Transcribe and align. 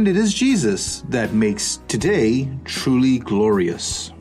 And 0.00 0.08
it 0.08 0.16
is 0.16 0.32
Jesus 0.32 1.02
that 1.10 1.34
makes 1.34 1.80
today 1.86 2.48
truly 2.64 3.18
glorious. 3.18 4.12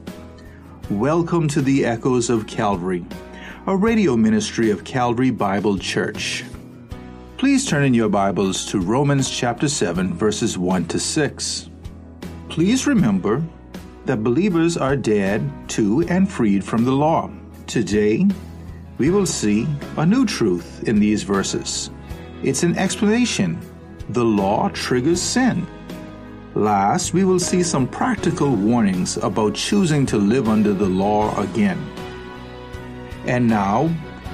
Welcome 0.90 1.48
to 1.48 1.62
the 1.62 1.86
Echoes 1.86 2.30
of 2.30 2.48
Calvary, 2.48 3.06
a 3.66 3.78
radio 3.78 4.18
ministry 4.18 4.72
of 4.72 4.84
Calvary 4.84 5.32
Bible 5.32 5.78
Church. 5.78 6.44
Please 7.38 7.66
turn 7.66 7.86
in 7.86 7.94
your 7.94 8.10
Bibles 8.10 8.66
to 8.66 8.82
Romans 8.82 9.30
chapter 9.30 9.70
7, 9.70 10.14
verses 10.14 10.58
1 10.58 10.86
to 10.88 11.00
6. 11.00 11.70
Please 12.50 12.86
remember 12.86 13.42
that 14.04 14.22
believers 14.22 14.76
are 14.76 14.98
dead 14.98 15.50
to 15.70 16.02
and 16.10 16.30
freed 16.30 16.62
from 16.62 16.84
the 16.84 16.92
law. 16.92 17.32
Today, 17.68 18.28
we 18.98 19.12
will 19.12 19.26
see 19.26 19.66
a 19.96 20.06
new 20.06 20.26
truth 20.26 20.84
in 20.90 21.00
these 21.00 21.24
verses. 21.24 21.90
It's 22.44 22.64
an 22.64 22.78
explanation. 22.78 23.58
The 24.10 24.26
law 24.26 24.70
triggers 24.70 25.22
sin. 25.22 25.68
Last, 26.56 27.14
we 27.14 27.26
will 27.26 27.40
see 27.40 27.62
some 27.62 27.88
practical 27.88 28.56
warnings 28.56 29.18
about 29.18 29.54
choosing 29.54 30.08
to 30.08 30.18
live 30.18 30.50
under 30.50 30.74
the 30.74 30.88
law 30.88 31.40
again. 31.40 31.78
And 33.28 33.48
now, 33.48 33.88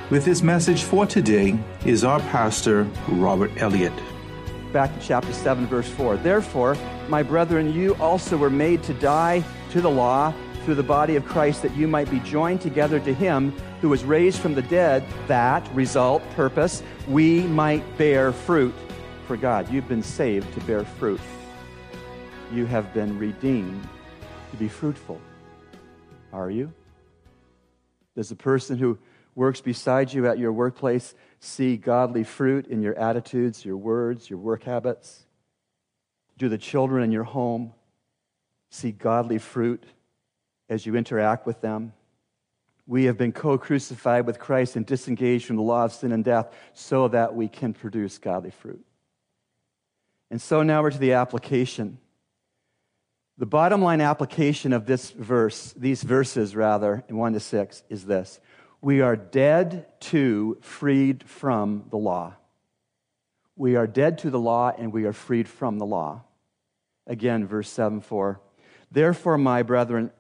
with 0.10 0.26
his 0.26 0.42
message 0.42 0.84
for 0.84 1.06
today 1.06 1.60
is 1.86 2.06
our 2.06 2.22
pastor, 2.22 2.84
Robert 3.10 3.52
Elliott. 3.58 3.92
back 4.72 4.98
to 4.98 5.06
chapter 5.06 5.34
7, 5.34 5.68
verse 5.68 5.90
4. 5.90 6.18
Therefore, 6.18 6.78
my 7.10 7.22
brethren, 7.22 7.74
you 7.74 7.96
also 7.96 8.38
were 8.38 8.50
made 8.50 8.82
to 8.84 8.94
die 8.94 9.44
to 9.72 9.82
the 9.82 9.90
law 9.90 10.34
through 10.64 10.76
the 10.76 10.84
body 10.84 11.18
of 11.18 11.26
Christ, 11.26 11.62
that 11.64 11.76
you 11.76 11.88
might 11.88 12.10
be 12.10 12.20
joined 12.22 12.62
together 12.62 13.00
to 13.02 13.14
him 13.14 13.52
who 13.82 13.90
was 13.90 14.06
raised 14.06 14.40
from 14.40 14.56
the 14.56 14.62
dead, 14.64 15.06
that, 15.28 15.68
result, 15.76 16.24
purpose, 16.32 16.82
we 17.10 17.42
might 17.48 17.84
bear 17.98 18.32
fruit 18.32 18.74
for 19.26 19.38
God. 19.38 19.72
You've 19.72 19.88
been 19.88 20.04
saved 20.04 20.54
to 20.54 20.62
bear 20.62 20.84
fruit. 20.84 21.20
You 22.54 22.66
have 22.68 22.94
been 22.94 23.18
redeemed 23.18 23.88
to 24.52 24.58
be 24.58 24.68
fruitful. 24.68 25.20
Are 26.32 26.52
you? 26.52 26.72
Does 28.16 28.30
the 28.30 28.36
person 28.36 28.78
who 28.78 28.98
works 29.34 29.62
beside 29.62 30.14
you 30.14 30.28
at 30.28 30.38
your 30.38 30.54
workplace 30.54 31.16
see 31.40 31.76
godly 31.76 32.24
fruit 32.24 32.68
in 32.68 32.82
your 32.82 32.98
attitudes, 32.98 33.66
your 33.66 33.78
words, 33.78 34.30
your 34.30 34.40
work 34.40 34.64
habits? 34.64 35.26
Do 36.38 36.48
the 36.48 36.58
children 36.58 37.04
in 37.04 37.12
your 37.12 37.24
home 37.24 37.74
see 38.70 38.92
godly 38.92 39.40
fruit 39.40 39.84
as 40.70 40.86
you 40.86 40.96
interact 40.96 41.46
with 41.46 41.62
them? 41.62 41.94
We 42.88 43.06
have 43.06 43.18
been 43.18 43.32
co 43.32 43.58
crucified 43.58 44.28
with 44.28 44.38
Christ 44.38 44.76
and 44.76 44.86
disengaged 44.86 45.46
from 45.46 45.56
the 45.56 45.64
law 45.64 45.86
of 45.86 45.94
sin 45.94 46.12
and 46.12 46.24
death 46.24 46.54
so 46.74 47.08
that 47.08 47.34
we 47.36 47.48
can 47.48 47.74
produce 47.74 48.20
godly 48.20 48.52
fruit. 48.52 48.86
And 50.36 50.42
so 50.42 50.64
now 50.64 50.82
we're 50.82 50.90
to 50.90 50.98
the 50.98 51.14
application. 51.14 51.98
The 53.38 53.46
bottom 53.46 53.82
line 53.82 54.02
application 54.02 54.74
of 54.74 54.86
this 54.86 55.12
verse, 55.12 55.74
these 55.78 56.04
verses 56.04 56.58
rather, 56.58 57.06
in 57.08 57.16
1 57.16 57.32
to 57.32 57.40
6, 57.40 57.84
is 57.88 58.06
this 58.06 58.42
We 58.82 59.00
are 59.00 59.16
dead 59.16 59.88
to, 60.12 60.58
freed 60.60 61.24
from 61.24 61.86
the 61.90 61.96
law. 61.96 62.34
We 63.56 63.78
are 63.78 63.88
dead 63.88 64.18
to 64.18 64.30
the 64.30 64.38
law 64.38 64.74
and 64.78 64.92
we 64.92 65.06
are 65.06 65.14
freed 65.14 65.48
from 65.48 65.80
the 65.80 65.86
law. 65.86 66.24
Again, 67.08 67.48
verse 67.48 67.70
7 67.70 68.02
4. 68.02 68.42
Therefore, 68.92 69.38
my 69.38 69.64
brethren, 69.64 70.12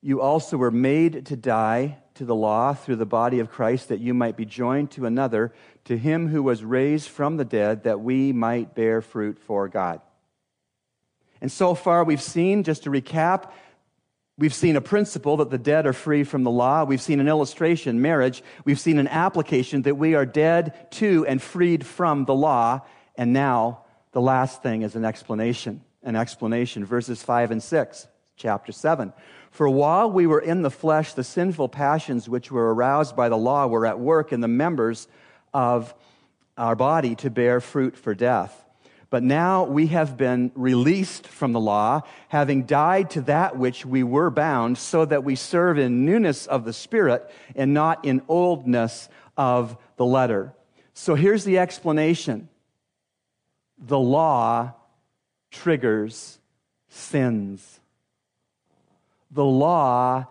you 0.00 0.20
also 0.20 0.56
were 0.56 0.70
made 0.70 1.26
to 1.26 1.36
die 1.36 1.98
to 2.14 2.24
the 2.24 2.34
law 2.34 2.74
through 2.74 2.96
the 2.96 3.06
body 3.06 3.40
of 3.40 3.50
Christ, 3.50 3.88
that 3.88 4.00
you 4.00 4.14
might 4.14 4.36
be 4.36 4.44
joined 4.44 4.90
to 4.92 5.06
another, 5.06 5.52
to 5.84 5.98
him 5.98 6.28
who 6.28 6.42
was 6.42 6.64
raised 6.64 7.08
from 7.08 7.36
the 7.36 7.44
dead, 7.44 7.84
that 7.84 8.00
we 8.00 8.32
might 8.32 8.74
bear 8.74 9.02
fruit 9.02 9.38
for 9.38 9.68
God. 9.68 10.00
And 11.40 11.50
so 11.50 11.74
far, 11.74 12.04
we've 12.04 12.22
seen, 12.22 12.62
just 12.62 12.84
to 12.84 12.90
recap, 12.90 13.50
we've 14.38 14.54
seen 14.54 14.76
a 14.76 14.80
principle 14.80 15.38
that 15.38 15.50
the 15.50 15.58
dead 15.58 15.86
are 15.86 15.92
free 15.92 16.24
from 16.24 16.42
the 16.42 16.50
law. 16.50 16.84
We've 16.84 17.02
seen 17.02 17.20
an 17.20 17.28
illustration, 17.28 18.00
marriage. 18.00 18.42
We've 18.64 18.80
seen 18.80 18.98
an 18.98 19.08
application 19.08 19.82
that 19.82 19.96
we 19.96 20.14
are 20.14 20.24
dead 20.24 20.90
to 20.92 21.26
and 21.26 21.42
freed 21.42 21.84
from 21.84 22.24
the 22.24 22.34
law. 22.34 22.80
And 23.16 23.32
now, 23.32 23.84
the 24.12 24.20
last 24.20 24.62
thing 24.62 24.82
is 24.82 24.94
an 24.94 25.04
explanation. 25.04 25.82
An 26.02 26.16
explanation, 26.16 26.84
verses 26.84 27.22
5 27.22 27.50
and 27.50 27.62
6, 27.62 28.08
chapter 28.36 28.72
7. 28.72 29.12
For 29.54 29.68
while 29.68 30.10
we 30.10 30.26
were 30.26 30.40
in 30.40 30.62
the 30.62 30.70
flesh, 30.70 31.12
the 31.12 31.22
sinful 31.22 31.68
passions 31.68 32.28
which 32.28 32.50
were 32.50 32.74
aroused 32.74 33.14
by 33.14 33.28
the 33.28 33.36
law 33.36 33.68
were 33.68 33.86
at 33.86 34.00
work 34.00 34.32
in 34.32 34.40
the 34.40 34.48
members 34.48 35.06
of 35.52 35.94
our 36.58 36.74
body 36.74 37.14
to 37.14 37.30
bear 37.30 37.60
fruit 37.60 37.96
for 37.96 38.16
death. 38.16 38.64
But 39.10 39.22
now 39.22 39.62
we 39.62 39.86
have 39.86 40.16
been 40.16 40.50
released 40.56 41.28
from 41.28 41.52
the 41.52 41.60
law, 41.60 42.00
having 42.30 42.64
died 42.64 43.10
to 43.10 43.20
that 43.22 43.56
which 43.56 43.86
we 43.86 44.02
were 44.02 44.28
bound, 44.28 44.76
so 44.76 45.04
that 45.04 45.22
we 45.22 45.36
serve 45.36 45.78
in 45.78 46.04
newness 46.04 46.46
of 46.48 46.64
the 46.64 46.72
Spirit 46.72 47.30
and 47.54 47.72
not 47.72 48.04
in 48.04 48.22
oldness 48.26 49.08
of 49.36 49.76
the 49.96 50.04
letter. 50.04 50.52
So 50.94 51.14
here's 51.14 51.44
the 51.44 51.60
explanation 51.60 52.48
the 53.78 54.00
law 54.00 54.72
triggers 55.52 56.40
sins. 56.88 57.78
The 59.34 59.44
law 59.44 60.26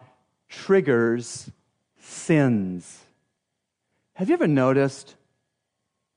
triggers 0.47 1.51
sins. 1.99 3.01
Have 4.13 4.29
you 4.29 4.33
ever 4.33 4.47
noticed 4.47 5.15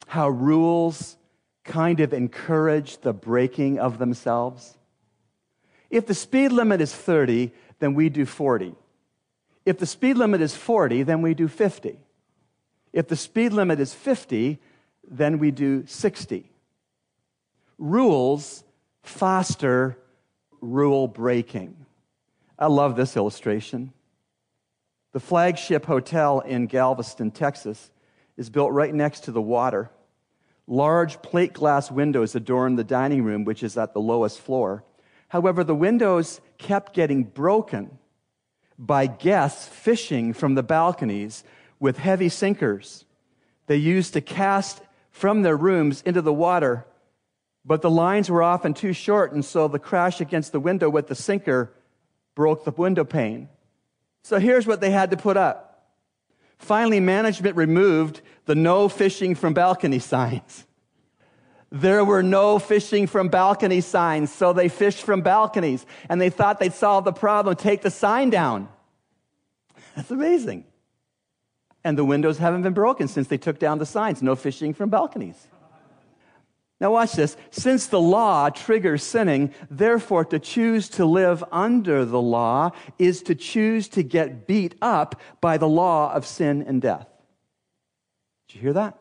how 0.07 0.29
rules 0.29 1.17
kind 1.65 1.99
of 1.99 2.13
encourage 2.13 2.99
the 2.99 3.13
breaking 3.13 3.81
of 3.81 3.99
themselves? 3.99 4.79
If 5.91 6.07
the 6.07 6.15
speed 6.15 6.53
limit 6.53 6.81
is 6.81 6.95
30, 6.95 7.51
then 7.81 7.95
we 7.95 8.09
do 8.09 8.25
40. 8.25 8.77
If 9.65 9.79
the 9.79 9.87
speed 9.87 10.17
limit 10.17 10.41
is 10.41 10.55
40, 10.55 11.03
then 11.03 11.23
we 11.23 11.35
do 11.35 11.49
50. 11.49 11.99
If 12.93 13.09
the 13.09 13.17
speed 13.17 13.53
limit 13.53 13.81
is 13.81 13.95
50, 13.95 14.61
then 15.11 15.41
we 15.41 15.51
do 15.51 15.85
60. 15.87 16.49
Rules 17.79 18.63
foster 19.03 19.99
rule 20.61 21.09
breaking. 21.09 21.86
I 22.59 22.67
love 22.67 22.97
this 22.97 23.17
illustration. 23.17 23.93
The 25.13 25.21
flagship 25.21 25.87
hotel 25.87 26.41
in 26.41 26.67
Galveston, 26.67 27.31
Texas, 27.31 27.91
is 28.37 28.51
built 28.51 28.73
right 28.73 28.95
next 28.95 29.25
to 29.25 29.33
the 29.33 29.43
water. 29.43 29.91
Large 30.67 31.23
plate 31.23 31.53
glass 31.53 31.91
windows 31.91 32.35
adorn 32.35 32.77
the 32.77 32.85
dining 32.85 33.23
room, 33.23 33.45
which 33.45 33.63
is 33.63 33.77
at 33.77 33.95
the 33.95 34.01
lowest 34.01 34.41
floor. 34.41 34.85
However, 35.29 35.65
the 35.65 35.75
windows 35.75 36.41
kept 36.59 36.93
getting 36.93 37.25
broken 37.25 37.99
by 38.79 39.07
guests 39.07 39.67
fishing 39.69 40.33
from 40.33 40.55
the 40.55 40.63
balconies 40.63 41.45
with 41.79 41.99
heavy 41.99 42.29
sinkers 42.29 43.07
they 43.67 43.77
used 43.77 44.13
to 44.13 44.21
cast 44.21 44.81
from 45.11 45.43
their 45.43 45.57
rooms 45.57 46.03
into 46.03 46.23
the 46.23 46.33
water. 46.33 46.87
But 47.65 47.83
the 47.83 47.91
lines 47.91 48.31
were 48.31 48.43
often 48.43 48.75
too 48.75 48.93
short, 48.93 49.33
and 49.33 49.45
so 49.45 49.67
the 49.67 49.79
crash 49.79 50.21
against 50.21 50.53
the 50.53 50.61
window 50.61 50.89
with 50.89 51.09
the 51.09 51.15
sinker 51.15 51.73
broke 52.37 52.65
the 52.65 52.71
window 52.71 53.03
pane. 53.03 53.49
So 54.23 54.39
here's 54.39 54.67
what 54.67 54.81
they 54.81 54.91
had 54.91 55.11
to 55.11 55.17
put 55.17 55.37
up. 55.37 55.89
Finally, 56.59 57.01
management 57.01 57.57
removed 57.57 58.21
the 58.45 58.55
no 58.55 58.89
fishing 58.89 59.35
from 59.35 59.53
balcony 59.53 59.99
signs. 59.99 60.65
There 61.73 62.05
were 62.05 62.23
no 62.23 62.61
fishing 62.61 63.09
from 63.09 63.29
balcony 63.29 63.81
signs, 63.81 64.33
so 64.33 64.53
they 64.53 64.69
fished 64.69 65.03
from 65.03 65.23
balconies 65.23 65.85
and 66.09 66.21
they 66.21 66.31
thought 66.31 66.61
they'd 66.61 66.73
solve 66.73 67.05
the 67.05 67.13
problem, 67.13 67.57
take 67.57 67.83
the 67.83 67.91
sign 67.91 68.31
down. 68.31 68.69
That's 69.97 70.11
amazing. 70.11 70.65
And 71.83 71.99
the 71.99 72.05
windows 72.05 72.39
haven't 72.39 72.63
been 72.63 72.75
broken 72.75 73.09
since 73.09 73.29
they 73.29 73.39
took 73.39 73.59
down 73.59 73.79
the 73.79 73.87
signs 73.87 74.23
no 74.23 74.37
fishing 74.37 74.75
from 74.75 74.91
balconies. 74.91 75.49
Now, 76.79 76.93
watch 76.93 77.13
this. 77.13 77.37
Since 77.51 77.87
the 77.87 78.01
law 78.01 78.51
triggers 78.51 79.03
sinning, 79.03 79.55
therefore, 79.71 80.27
to 80.27 80.39
choose 80.39 80.91
to 80.91 81.07
live 81.07 81.43
under 81.51 82.05
the 82.05 82.21
law 82.21 82.73
is 82.99 83.23
to 83.23 83.35
choose 83.35 83.89
to 83.89 84.03
get 84.03 84.47
beat 84.47 84.75
up 84.83 85.19
by 85.41 85.57
the 85.57 85.69
law 85.69 86.13
of 86.13 86.27
sin 86.27 86.63
and 86.63 86.83
death. 86.83 87.09
Did 88.49 88.57
you 88.57 88.61
hear 88.61 88.73
that? 88.75 88.99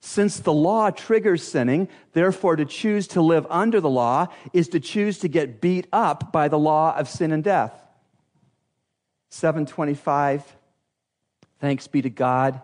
Since 0.00 0.40
the 0.40 0.52
law 0.52 0.90
triggers 0.90 1.46
sinning, 1.46 1.88
therefore, 2.14 2.56
to 2.56 2.64
choose 2.64 3.06
to 3.08 3.22
live 3.22 3.46
under 3.48 3.80
the 3.80 3.90
law 3.90 4.26
is 4.52 4.68
to 4.70 4.80
choose 4.80 5.18
to 5.20 5.28
get 5.28 5.60
beat 5.60 5.86
up 5.92 6.32
by 6.32 6.48
the 6.48 6.58
law 6.58 6.96
of 6.96 7.08
sin 7.08 7.30
and 7.30 7.44
death. 7.44 7.80
725. 9.30 10.56
Thanks 11.60 11.86
be 11.86 12.02
to 12.02 12.10
God 12.10 12.60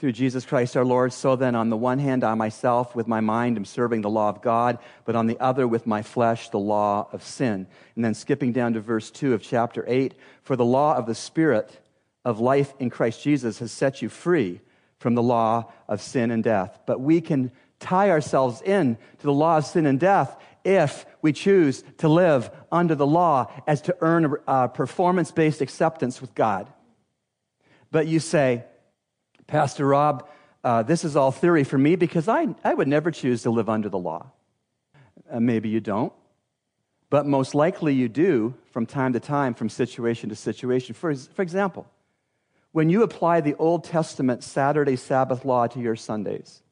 through 0.00 0.12
Jesus 0.12 0.46
Christ 0.46 0.78
our 0.78 0.84
Lord. 0.84 1.12
So 1.12 1.36
then, 1.36 1.54
on 1.54 1.68
the 1.68 1.76
one 1.76 1.98
hand, 1.98 2.24
I 2.24 2.34
myself, 2.34 2.96
with 2.96 3.06
my 3.06 3.20
mind, 3.20 3.58
am 3.58 3.66
serving 3.66 4.00
the 4.00 4.08
law 4.08 4.30
of 4.30 4.40
God, 4.40 4.78
but 5.04 5.14
on 5.14 5.26
the 5.26 5.38
other, 5.38 5.68
with 5.68 5.86
my 5.86 6.00
flesh, 6.00 6.48
the 6.48 6.58
law 6.58 7.06
of 7.12 7.22
sin. 7.22 7.66
And 7.94 8.04
then 8.04 8.14
skipping 8.14 8.52
down 8.52 8.72
to 8.72 8.80
verse 8.80 9.10
2 9.10 9.34
of 9.34 9.42
chapter 9.42 9.84
8 9.86 10.14
For 10.42 10.56
the 10.56 10.64
law 10.64 10.96
of 10.96 11.04
the 11.04 11.14
Spirit 11.14 11.78
of 12.24 12.40
life 12.40 12.72
in 12.78 12.88
Christ 12.88 13.22
Jesus 13.22 13.58
has 13.58 13.72
set 13.72 14.00
you 14.00 14.08
free 14.08 14.62
from 14.98 15.14
the 15.14 15.22
law 15.22 15.70
of 15.86 16.00
sin 16.00 16.30
and 16.30 16.42
death. 16.42 16.80
But 16.86 17.00
we 17.00 17.20
can 17.20 17.52
tie 17.78 18.08
ourselves 18.08 18.62
in 18.62 18.96
to 19.18 19.22
the 19.22 19.32
law 19.32 19.58
of 19.58 19.66
sin 19.66 19.84
and 19.84 20.00
death 20.00 20.34
if 20.64 21.04
we 21.20 21.34
choose 21.34 21.84
to 21.98 22.08
live 22.08 22.50
under 22.72 22.94
the 22.94 23.06
law 23.06 23.52
as 23.66 23.82
to 23.82 23.96
earn 24.00 24.34
a 24.46 24.66
performance 24.68 25.30
based 25.30 25.60
acceptance 25.60 26.22
with 26.22 26.34
God. 26.34 26.72
But 27.90 28.06
you 28.06 28.18
say, 28.18 28.64
Pastor 29.50 29.84
Rob, 29.84 30.28
uh, 30.62 30.84
this 30.84 31.04
is 31.04 31.16
all 31.16 31.32
theory 31.32 31.64
for 31.64 31.76
me 31.76 31.96
because 31.96 32.28
I, 32.28 32.54
I 32.62 32.72
would 32.72 32.86
never 32.86 33.10
choose 33.10 33.42
to 33.42 33.50
live 33.50 33.68
under 33.68 33.88
the 33.88 33.98
law. 33.98 34.30
Uh, 35.28 35.40
maybe 35.40 35.68
you 35.68 35.80
don't, 35.80 36.12
but 37.10 37.26
most 37.26 37.52
likely 37.52 37.92
you 37.92 38.08
do 38.08 38.54
from 38.70 38.86
time 38.86 39.12
to 39.12 39.18
time, 39.18 39.54
from 39.54 39.68
situation 39.68 40.28
to 40.28 40.36
situation. 40.36 40.94
For, 40.94 41.12
for 41.16 41.42
example, 41.42 41.88
when 42.70 42.90
you 42.90 43.02
apply 43.02 43.40
the 43.40 43.56
Old 43.56 43.82
Testament 43.82 44.44
Saturday 44.44 44.94
Sabbath 44.94 45.44
law 45.44 45.66
to 45.66 45.80
your 45.80 45.96
Sundays, 45.96 46.62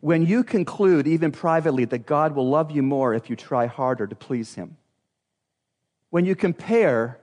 when 0.00 0.24
you 0.24 0.44
conclude, 0.44 1.06
even 1.06 1.30
privately, 1.30 1.84
that 1.84 2.06
God 2.06 2.34
will 2.34 2.48
love 2.48 2.70
you 2.70 2.82
more 2.82 3.12
if 3.12 3.28
you 3.28 3.36
try 3.36 3.66
harder 3.66 4.06
to 4.06 4.16
please 4.16 4.54
Him, 4.54 4.78
when 6.08 6.24
you 6.24 6.34
compare 6.34 7.18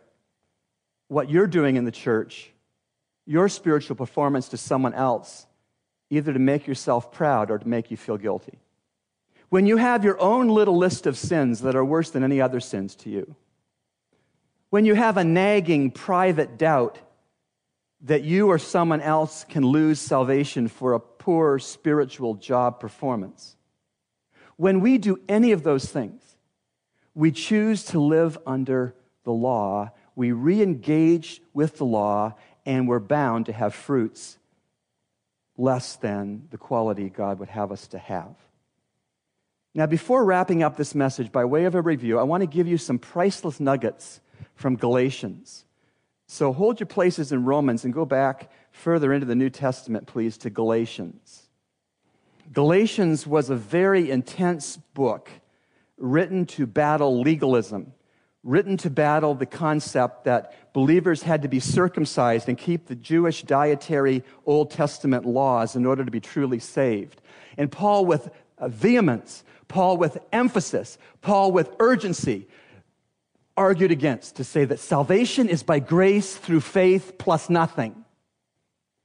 what 1.07 1.31
you're 1.31 1.47
doing 1.47 1.75
in 1.75 1.85
the 1.85 1.91
church 1.91 2.52
your 3.25 3.47
spiritual 3.49 3.95
performance 3.95 4.49
to 4.49 4.57
someone 4.57 4.93
else, 4.93 5.45
either 6.09 6.33
to 6.33 6.39
make 6.39 6.67
yourself 6.67 7.11
proud 7.11 7.49
or 7.49 7.57
to 7.57 7.67
make 7.67 7.91
you 7.91 7.97
feel 7.97 8.17
guilty. 8.17 8.59
When 9.49 9.65
you 9.65 9.77
have 9.77 10.03
your 10.03 10.19
own 10.19 10.47
little 10.47 10.77
list 10.77 11.05
of 11.05 11.17
sins 11.17 11.61
that 11.61 11.75
are 11.75 11.85
worse 11.85 12.09
than 12.09 12.23
any 12.23 12.41
other 12.41 12.59
sins 12.59 12.95
to 12.97 13.09
you, 13.09 13.35
when 14.69 14.85
you 14.85 14.95
have 14.95 15.17
a 15.17 15.23
nagging 15.23 15.91
private 15.91 16.57
doubt 16.57 16.99
that 18.01 18.23
you 18.23 18.47
or 18.47 18.57
someone 18.57 18.99
else 18.99 19.43
can 19.43 19.63
lose 19.63 19.99
salvation 19.99 20.67
for 20.67 20.93
a 20.93 20.99
poor 20.99 21.59
spiritual 21.59 22.33
job 22.33 22.79
performance, 22.79 23.55
when 24.57 24.81
we 24.81 24.97
do 24.97 25.19
any 25.29 25.51
of 25.51 25.63
those 25.63 25.85
things, 25.85 26.21
we 27.13 27.31
choose 27.31 27.85
to 27.85 27.99
live 27.99 28.37
under 28.45 28.95
the 29.23 29.31
law. 29.31 29.91
We 30.15 30.31
re 30.31 30.61
engage 30.61 31.41
with 31.53 31.77
the 31.77 31.85
law 31.85 32.35
and 32.65 32.87
we're 32.87 32.99
bound 32.99 33.47
to 33.47 33.53
have 33.53 33.73
fruits 33.73 34.37
less 35.57 35.95
than 35.95 36.47
the 36.49 36.57
quality 36.57 37.09
God 37.09 37.39
would 37.39 37.49
have 37.49 37.71
us 37.71 37.87
to 37.87 37.97
have. 37.97 38.35
Now, 39.75 39.85
before 39.87 40.23
wrapping 40.23 40.61
up 40.61 40.77
this 40.77 40.93
message, 40.93 41.31
by 41.31 41.45
way 41.45 41.65
of 41.65 41.75
a 41.75 41.81
review, 41.81 42.19
I 42.19 42.23
want 42.23 42.41
to 42.41 42.47
give 42.47 42.67
you 42.67 42.77
some 42.77 42.99
priceless 42.99 43.59
nuggets 43.59 44.21
from 44.55 44.75
Galatians. 44.75 45.65
So 46.27 46.53
hold 46.53 46.79
your 46.79 46.87
places 46.87 47.31
in 47.31 47.45
Romans 47.45 47.83
and 47.83 47.93
go 47.93 48.05
back 48.05 48.51
further 48.71 49.13
into 49.13 49.25
the 49.25 49.35
New 49.35 49.49
Testament, 49.49 50.07
please, 50.07 50.37
to 50.39 50.49
Galatians. 50.49 51.49
Galatians 52.51 53.25
was 53.25 53.49
a 53.49 53.55
very 53.55 54.11
intense 54.11 54.77
book 54.77 55.29
written 55.97 56.45
to 56.45 56.67
battle 56.67 57.21
legalism 57.21 57.93
written 58.43 58.75
to 58.77 58.89
battle 58.89 59.35
the 59.35 59.45
concept 59.45 60.25
that 60.25 60.73
believers 60.73 61.23
had 61.23 61.41
to 61.43 61.47
be 61.47 61.59
circumcised 61.59 62.49
and 62.49 62.57
keep 62.57 62.87
the 62.87 62.95
Jewish 62.95 63.43
dietary 63.43 64.23
Old 64.45 64.71
Testament 64.71 65.25
laws 65.25 65.75
in 65.75 65.85
order 65.85 66.03
to 66.03 66.11
be 66.11 66.19
truly 66.19 66.59
saved. 66.59 67.21
And 67.57 67.71
Paul, 67.71 68.05
with 68.05 68.29
uh, 68.57 68.67
vehemence, 68.67 69.43
Paul, 69.67 69.97
with 69.97 70.17
emphasis, 70.31 70.97
Paul, 71.21 71.51
with 71.51 71.71
urgency, 71.79 72.47
argued 73.55 73.91
against 73.91 74.35
to 74.37 74.43
say 74.43 74.65
that 74.65 74.79
salvation 74.79 75.47
is 75.47 75.63
by 75.63 75.79
grace 75.79 76.35
through 76.35 76.61
faith 76.61 77.17
plus 77.17 77.49
nothing. 77.49 78.02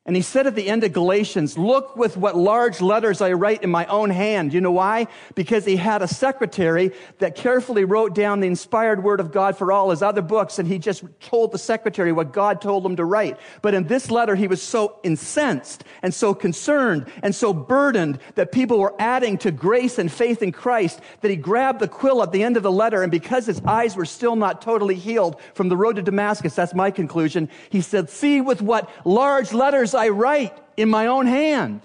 And 0.09 0.17
he 0.17 0.23
said 0.23 0.47
at 0.47 0.55
the 0.55 0.71
end 0.71 0.85
of 0.85 0.95
Galatians, 0.95 1.59
Look 1.59 1.95
with 1.95 2.17
what 2.17 2.35
large 2.35 2.81
letters 2.81 3.21
I 3.21 3.33
write 3.33 3.63
in 3.63 3.69
my 3.69 3.85
own 3.87 4.09
hand. 4.09 4.55
You 4.55 4.63
know 4.63 4.73
why? 4.73 5.07
Because 5.35 5.67
he 5.67 5.77
had 5.77 6.01
a 6.01 6.09
secretary 6.09 6.93
that 7.19 7.35
carefully 7.35 7.85
wrote 7.85 8.15
down 8.15 8.41
the 8.41 8.47
inspired 8.47 9.05
word 9.05 9.21
of 9.21 9.33
God 9.33 9.59
for 9.59 9.71
all 9.71 9.91
his 9.91 10.01
other 10.01 10.23
books, 10.23 10.59
and 10.59 10.67
he 10.67 10.79
just 10.79 11.05
told 11.21 11.53
the 11.53 11.59
secretary 11.59 12.11
what 12.11 12.33
God 12.33 12.63
told 12.63 12.87
him 12.87 12.97
to 12.97 13.05
write. 13.05 13.39
But 13.61 13.75
in 13.75 13.87
this 13.87 14.11
letter, 14.11 14.35
he 14.35 14.49
was 14.49 14.63
so 14.63 14.99
incensed 15.03 15.85
and 16.01 16.15
so 16.15 16.33
concerned 16.33 17.13
and 17.23 17.35
so 17.35 17.53
burdened 17.53 18.19
that 18.37 18.51
people 18.51 18.79
were 18.79 18.95
adding 18.99 19.37
to 19.39 19.51
grace 19.51 19.99
and 19.99 20.11
faith 20.11 20.41
in 20.41 20.53
Christ 20.53 21.03
that 21.21 21.31
he 21.31 21.37
grabbed 21.37 21.81
the 21.81 21.89
quill 21.89 22.23
at 22.23 22.33
the 22.33 22.43
end 22.43 22.57
of 22.57 22.63
the 22.63 22.73
letter, 22.73 23.03
and 23.03 23.13
because 23.13 23.45
his 23.45 23.61
eyes 23.67 23.95
were 23.95 24.07
still 24.07 24.37
not 24.37 24.63
totally 24.63 24.95
healed 24.95 25.39
from 25.53 25.69
the 25.69 25.77
road 25.77 25.97
to 25.97 26.03
Damascus, 26.03 26.55
that's 26.55 26.73
my 26.73 26.91
conclusion, 26.91 27.51
he 27.69 27.83
said, 27.83 28.09
See 28.09 28.41
with 28.41 28.63
what 28.63 28.89
large 29.05 29.53
letters 29.53 29.98
I 29.99 30.09
write 30.09 30.56
in 30.77 30.89
my 30.89 31.06
own 31.06 31.27
hand. 31.27 31.83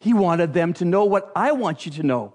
He 0.00 0.14
wanted 0.14 0.54
them 0.54 0.72
to 0.74 0.84
know 0.84 1.04
what 1.04 1.30
I 1.36 1.52
want 1.52 1.84
you 1.84 1.92
to 1.92 2.02
know 2.02 2.32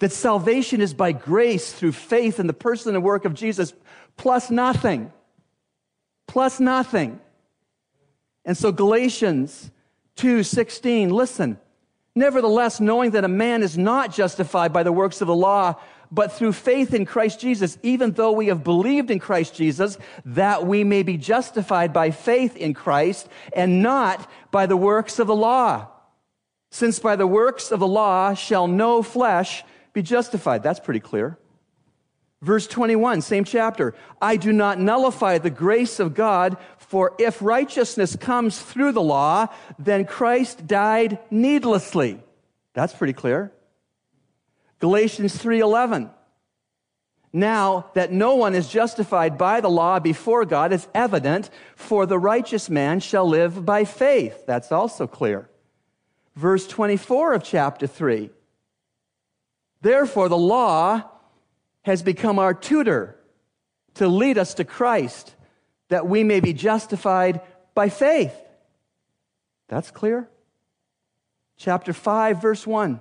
that 0.00 0.12
salvation 0.12 0.80
is 0.80 0.94
by 0.94 1.12
grace 1.12 1.72
through 1.72 1.92
faith 1.92 2.40
in 2.40 2.46
the 2.46 2.54
person 2.54 2.94
and 2.94 3.04
work 3.04 3.24
of 3.24 3.34
Jesus, 3.34 3.74
plus 4.16 4.50
nothing. 4.50 5.12
Plus 6.26 6.58
nothing. 6.58 7.20
And 8.44 8.56
so 8.56 8.72
Galatians 8.72 9.70
2:16, 10.16 11.10
listen. 11.10 11.58
Nevertheless, 12.14 12.80
knowing 12.80 13.12
that 13.12 13.24
a 13.24 13.28
man 13.28 13.62
is 13.62 13.78
not 13.78 14.12
justified 14.12 14.72
by 14.72 14.82
the 14.82 14.92
works 14.92 15.20
of 15.20 15.28
the 15.28 15.34
law, 15.34 15.76
but 16.10 16.32
through 16.32 16.52
faith 16.52 16.92
in 16.92 17.06
Christ 17.06 17.40
Jesus, 17.40 17.78
even 17.82 18.12
though 18.12 18.32
we 18.32 18.48
have 18.48 18.64
believed 18.64 19.10
in 19.10 19.18
Christ 19.18 19.54
Jesus, 19.54 19.98
that 20.24 20.66
we 20.66 20.84
may 20.84 21.02
be 21.02 21.16
justified 21.16 21.92
by 21.92 22.10
faith 22.10 22.56
in 22.56 22.74
Christ 22.74 23.28
and 23.54 23.82
not 23.82 24.28
by 24.50 24.66
the 24.66 24.76
works 24.76 25.18
of 25.18 25.26
the 25.26 25.36
law. 25.36 25.88
Since 26.70 26.98
by 26.98 27.16
the 27.16 27.26
works 27.26 27.70
of 27.70 27.80
the 27.80 27.86
law 27.86 28.34
shall 28.34 28.66
no 28.66 29.02
flesh 29.02 29.64
be 29.92 30.02
justified. 30.02 30.62
That's 30.62 30.80
pretty 30.80 31.00
clear. 31.00 31.38
Verse 32.42 32.66
21, 32.66 33.20
same 33.20 33.44
chapter. 33.44 33.94
I 34.20 34.36
do 34.36 34.52
not 34.52 34.80
nullify 34.80 35.38
the 35.38 35.50
grace 35.50 36.00
of 36.00 36.14
God, 36.14 36.56
for 36.78 37.14
if 37.18 37.42
righteousness 37.42 38.16
comes 38.16 38.58
through 38.58 38.92
the 38.92 39.02
law, 39.02 39.48
then 39.78 40.06
Christ 40.06 40.66
died 40.66 41.18
needlessly. 41.30 42.18
That's 42.72 42.94
pretty 42.94 43.12
clear. 43.12 43.52
Galatians 44.80 45.36
3:11 45.36 46.10
Now 47.32 47.90
that 47.94 48.12
no 48.12 48.34
one 48.34 48.54
is 48.54 48.68
justified 48.68 49.38
by 49.38 49.60
the 49.60 49.70
law 49.70 50.00
before 50.00 50.44
God 50.44 50.72
is 50.72 50.88
evident 50.94 51.50
for 51.76 52.06
the 52.06 52.18
righteous 52.18 52.68
man 52.68 52.98
shall 52.98 53.28
live 53.28 53.64
by 53.64 53.84
faith. 53.84 54.44
That's 54.46 54.72
also 54.72 55.06
clear. 55.06 55.48
Verse 56.34 56.66
24 56.66 57.34
of 57.34 57.44
chapter 57.44 57.86
3 57.86 58.30
Therefore 59.82 60.28
the 60.28 60.38
law 60.38 61.04
has 61.82 62.02
become 62.02 62.38
our 62.38 62.54
tutor 62.54 63.16
to 63.94 64.08
lead 64.08 64.38
us 64.38 64.54
to 64.54 64.64
Christ 64.64 65.34
that 65.88 66.06
we 66.06 66.24
may 66.24 66.40
be 66.40 66.52
justified 66.52 67.42
by 67.74 67.90
faith. 67.90 68.34
That's 69.68 69.90
clear. 69.90 70.28
Chapter 71.58 71.92
5 71.92 72.40
verse 72.40 72.66
1 72.66 73.00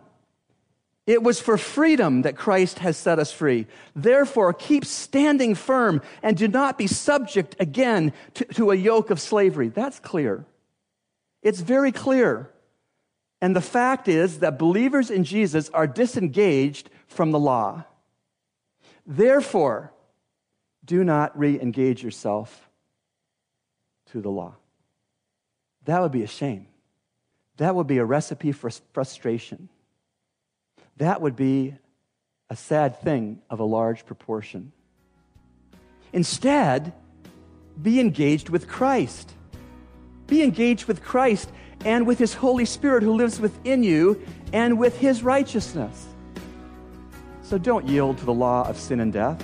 it 1.09 1.23
was 1.23 1.39
for 1.39 1.57
freedom 1.57 2.21
that 2.21 2.37
Christ 2.37 2.77
has 2.79 2.95
set 2.95 3.17
us 3.17 3.31
free. 3.31 3.65
Therefore, 3.95 4.53
keep 4.53 4.85
standing 4.85 5.55
firm 5.55 6.03
and 6.21 6.37
do 6.37 6.47
not 6.47 6.77
be 6.77 6.85
subject 6.85 7.55
again 7.59 8.13
to, 8.35 8.45
to, 8.45 8.69
a 8.69 8.75
yoke 8.75 9.09
of 9.09 9.19
slavery. 9.19 9.69
That's 9.69 9.99
clear. 9.99 10.45
It's 11.41 11.61
very 11.61 11.91
clear. 11.91 12.51
And 13.41 13.55
the 13.55 13.61
fact 13.61 14.07
is 14.07 14.37
that 14.41 14.59
believers 14.59 15.09
in 15.09 15.23
Jesus 15.23 15.71
are 15.71 15.87
disengaged 15.87 16.91
from 17.07 17.31
the 17.31 17.39
law. 17.39 17.85
Therefore, 19.07 19.91
do 20.85 21.03
not 21.03 21.35
re 21.35 21.59
engage 21.59 22.03
yourself 22.03 22.69
to 24.11 24.21
the 24.21 24.29
law. 24.29 24.53
That 25.85 26.03
would 26.03 26.11
be 26.11 26.21
a 26.21 26.27
shame. 26.27 26.67
That 27.57 27.73
would 27.73 27.87
be 27.87 27.97
a 27.97 28.05
recipe 28.05 28.51
for 28.51 28.69
frustration. 28.93 29.69
That 30.99 31.21
would 31.21 31.35
be 31.35 31.75
a 32.49 32.55
sad 32.55 33.01
thing 33.01 33.41
of 33.49 33.59
a 33.59 33.63
large 33.63 34.05
proportion. 34.05 34.71
Instead, 36.13 36.93
be 37.81 37.99
engaged 37.99 38.49
with 38.49 38.67
Christ. 38.67 39.31
Be 40.27 40.43
engaged 40.43 40.85
with 40.85 41.01
Christ 41.01 41.49
and 41.85 42.05
with 42.05 42.19
His 42.19 42.33
Holy 42.33 42.65
Spirit 42.65 43.03
who 43.03 43.13
lives 43.13 43.39
within 43.39 43.81
you 43.81 44.21
and 44.51 44.77
with 44.77 44.97
His 44.99 45.23
righteousness. 45.23 46.07
So 47.43 47.57
don't 47.57 47.87
yield 47.87 48.17
to 48.17 48.25
the 48.25 48.33
law 48.33 48.67
of 48.67 48.77
sin 48.77 48.99
and 48.99 49.13
death. 49.13 49.41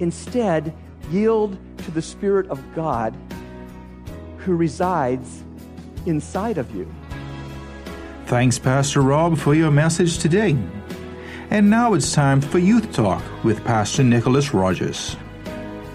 Instead, 0.00 0.74
yield 1.10 1.56
to 1.78 1.90
the 1.92 2.02
Spirit 2.02 2.48
of 2.48 2.60
God 2.74 3.14
who 4.38 4.56
resides 4.56 5.44
inside 6.06 6.58
of 6.58 6.74
you. 6.74 6.92
Thanks, 8.26 8.58
Pastor 8.58 9.02
Rob, 9.02 9.36
for 9.36 9.54
your 9.54 9.70
message 9.70 10.18
today. 10.18 10.56
And 11.50 11.68
now 11.68 11.92
it's 11.92 12.12
time 12.12 12.40
for 12.40 12.58
Youth 12.58 12.90
Talk 12.90 13.22
with 13.44 13.62
Pastor 13.64 14.02
Nicholas 14.02 14.54
Rogers. 14.54 15.14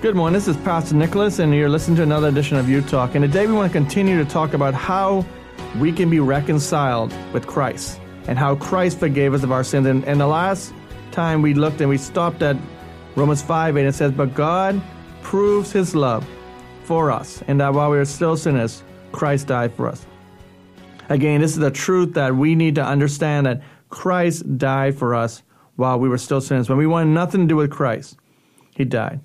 Good 0.04 0.16
morning. 0.16 0.36
This 0.36 0.48
is 0.48 0.56
Pastor 0.58 0.94
Nicholas, 0.94 1.40
and 1.40 1.56
you're 1.56 1.70
listening 1.70 1.98
to 1.98 2.04
another 2.04 2.28
edition 2.28 2.58
of 2.58 2.70
Youth 2.70 2.88
Talk. 2.88 3.16
And 3.16 3.24
today 3.24 3.48
we 3.48 3.54
want 3.54 3.74
to 3.74 3.78
continue 3.78 4.16
to 4.24 4.30
talk 4.30 4.54
about 4.54 4.76
how 4.76 5.26
we 5.80 5.92
can 5.92 6.12
be 6.12 6.20
reconciled 6.20 7.12
with 7.34 7.48
Christ 7.48 8.00
and 8.28 8.38
how 8.38 8.56
Christ 8.56 9.00
forgave 9.00 9.34
us 9.34 9.42
of 9.42 9.52
our 9.52 9.64
sins. 9.64 9.88
And, 9.88 10.06
and 10.06 10.22
the 10.22 10.28
last 10.28 10.72
time 11.12 11.42
we 11.42 11.56
looked 11.56 11.82
and 11.82 11.90
we 11.90 11.98
stopped 11.98 12.44
at 12.44 12.58
Romans 13.16 13.42
5 13.42 13.76
8, 13.76 13.88
it 13.88 13.96
says, 13.96 14.12
But 14.12 14.36
God 14.36 14.80
proves 15.24 15.72
his 15.72 15.96
love 15.96 16.28
for 16.84 17.10
us, 17.10 17.42
and 17.48 17.60
that 17.60 17.74
while 17.74 17.90
we 17.90 17.98
were 17.98 18.06
still 18.06 18.38
sinners, 18.38 18.84
Christ 19.12 19.48
died 19.48 19.74
for 19.74 19.88
us. 19.88 20.06
Again, 21.10 21.42
this 21.42 21.52
is 21.52 21.58
the 21.58 21.72
truth 21.72 22.14
that 22.14 22.36
we 22.36 22.56
need 22.56 22.76
to 22.76 22.86
understand 22.86 23.48
that 23.48 23.62
Christ 23.90 24.58
died 24.58 24.98
for 24.98 25.16
us 25.16 25.42
while 25.76 26.00
we 26.00 26.08
were 26.08 26.20
still 26.20 26.40
sinners. 26.40 26.70
When 26.70 26.78
we 26.78 26.86
wanted 26.88 27.12
nothing 27.12 27.42
to 27.42 27.48
do 27.48 27.56
with 27.56 27.72
Christ, 27.72 28.16
he 28.76 28.86
died. 28.86 29.20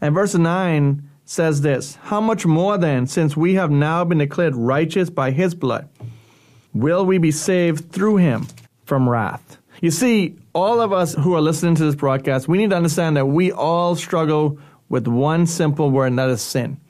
And 0.00 0.14
verse 0.14 0.34
9 0.34 1.08
says 1.24 1.60
this 1.60 1.96
How 2.02 2.20
much 2.20 2.44
more 2.44 2.76
then, 2.78 3.06
since 3.06 3.36
we 3.36 3.54
have 3.54 3.70
now 3.70 4.04
been 4.04 4.18
declared 4.18 4.56
righteous 4.56 5.08
by 5.08 5.30
his 5.30 5.54
blood, 5.54 5.88
will 6.74 7.06
we 7.06 7.18
be 7.18 7.30
saved 7.30 7.92
through 7.92 8.16
him 8.16 8.46
from 8.84 9.08
wrath? 9.08 9.58
You 9.80 9.92
see, 9.92 10.36
all 10.54 10.80
of 10.80 10.92
us 10.92 11.14
who 11.14 11.34
are 11.34 11.40
listening 11.40 11.76
to 11.76 11.84
this 11.84 11.94
broadcast, 11.94 12.48
we 12.48 12.58
need 12.58 12.70
to 12.70 12.76
understand 12.76 13.16
that 13.16 13.26
we 13.26 13.52
all 13.52 13.94
struggle 13.94 14.58
with 14.88 15.06
one 15.06 15.46
simple 15.46 15.90
word, 15.90 16.06
and 16.06 16.18
that 16.18 16.30
is 16.30 16.42
sin. 16.42 16.80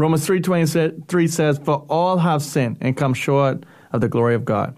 Romans 0.00 0.26
3.23 0.26 1.30
says, 1.30 1.58
For 1.58 1.84
all 1.88 2.18
have 2.18 2.42
sinned 2.42 2.78
and 2.80 2.96
come 2.96 3.14
short 3.14 3.64
of 3.92 4.00
the 4.00 4.08
glory 4.08 4.34
of 4.34 4.44
God. 4.44 4.76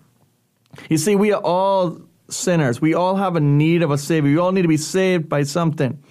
You 0.89 0.99
see, 0.99 1.17
we 1.17 1.33
are 1.33 1.41
all 1.41 2.01
sinners. 2.29 2.81
We 2.81 2.95
all 2.95 3.17
have 3.17 3.37
a 3.37 3.41
need 3.41 3.83
of 3.83 3.91
a 3.91 3.99
Savior. 3.99 4.31
We 4.31 4.39
all 4.39 4.53
need 4.53 4.63
to 4.63 4.69
be 4.69 4.77
saved 4.77 5.29
by 5.29 5.43
something. 5.43 6.03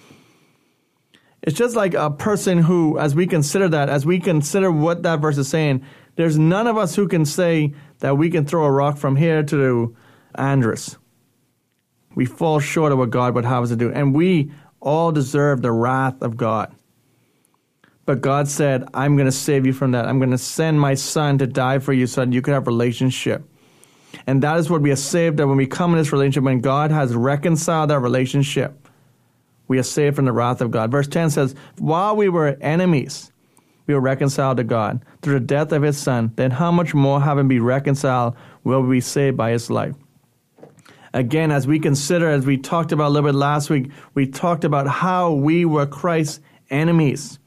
It's 1.42 1.56
just 1.56 1.74
like 1.74 1.94
a 1.94 2.10
person 2.10 2.58
who, 2.58 2.98
as 2.98 3.14
we 3.14 3.26
consider 3.26 3.68
that, 3.70 3.88
as 3.88 4.06
we 4.06 4.20
consider 4.20 4.70
what 4.70 5.02
that 5.02 5.20
verse 5.20 5.38
is 5.38 5.48
saying, 5.48 5.84
there's 6.14 6.38
none 6.38 6.66
of 6.66 6.78
us 6.78 6.94
who 6.94 7.08
can 7.08 7.24
say 7.24 7.74
that 7.98 8.16
we 8.16 8.30
can 8.30 8.46
throw 8.46 8.64
a 8.64 8.70
rock 8.70 8.96
from 8.96 9.16
here 9.16 9.42
to 9.44 9.96
Andros. 10.36 10.98
We 12.14 12.26
fall 12.26 12.60
short 12.60 12.92
of 12.92 12.98
what 12.98 13.10
God 13.10 13.34
would 13.34 13.44
have 13.44 13.64
us 13.64 13.70
to 13.70 13.76
do. 13.76 13.90
And 13.90 14.14
we 14.14 14.52
all 14.80 15.10
deserve 15.10 15.62
the 15.62 15.72
wrath 15.72 16.22
of 16.22 16.36
God. 16.36 16.74
But 18.12 18.20
God 18.20 18.46
said, 18.46 18.86
I'm 18.92 19.16
going 19.16 19.24
to 19.24 19.32
save 19.32 19.64
you 19.64 19.72
from 19.72 19.92
that. 19.92 20.04
I'm 20.04 20.18
going 20.18 20.32
to 20.32 20.36
send 20.36 20.78
my 20.78 20.92
son 20.92 21.38
to 21.38 21.46
die 21.46 21.78
for 21.78 21.94
you 21.94 22.06
so 22.06 22.22
that 22.22 22.34
you 22.34 22.42
can 22.42 22.52
have 22.52 22.66
relationship. 22.66 23.42
And 24.26 24.42
that 24.42 24.58
is 24.58 24.68
what 24.68 24.82
we 24.82 24.90
are 24.90 24.96
saved 24.96 25.38
that 25.38 25.48
when 25.48 25.56
we 25.56 25.66
come 25.66 25.92
in 25.92 25.96
this 25.96 26.12
relationship, 26.12 26.44
when 26.44 26.60
God 26.60 26.90
has 26.90 27.14
reconciled 27.14 27.90
our 27.90 27.98
relationship, 27.98 28.86
we 29.66 29.78
are 29.78 29.82
saved 29.82 30.16
from 30.16 30.26
the 30.26 30.32
wrath 30.32 30.60
of 30.60 30.70
God. 30.70 30.90
Verse 30.90 31.08
10 31.08 31.30
says, 31.30 31.54
While 31.78 32.14
we 32.14 32.28
were 32.28 32.58
enemies, 32.60 33.32
we 33.86 33.94
were 33.94 34.00
reconciled 34.02 34.58
to 34.58 34.64
God 34.64 35.02
through 35.22 35.40
the 35.40 35.46
death 35.46 35.72
of 35.72 35.80
his 35.80 35.96
son. 35.96 36.32
Then 36.36 36.50
how 36.50 36.70
much 36.70 36.92
more, 36.92 37.18
having 37.18 37.48
been 37.48 37.62
reconciled, 37.62 38.36
will 38.62 38.82
we 38.82 38.96
be 38.96 39.00
saved 39.00 39.38
by 39.38 39.52
his 39.52 39.70
life? 39.70 39.94
Again, 41.14 41.50
as 41.50 41.66
we 41.66 41.78
consider, 41.78 42.28
as 42.28 42.44
we 42.44 42.58
talked 42.58 42.92
about 42.92 43.08
a 43.08 43.08
little 43.08 43.30
bit 43.30 43.38
last 43.38 43.70
week, 43.70 43.90
we 44.12 44.26
talked 44.26 44.64
about 44.64 44.86
how 44.86 45.32
we 45.32 45.64
were 45.64 45.86
Christ's 45.86 46.40
enemies. 46.68 47.38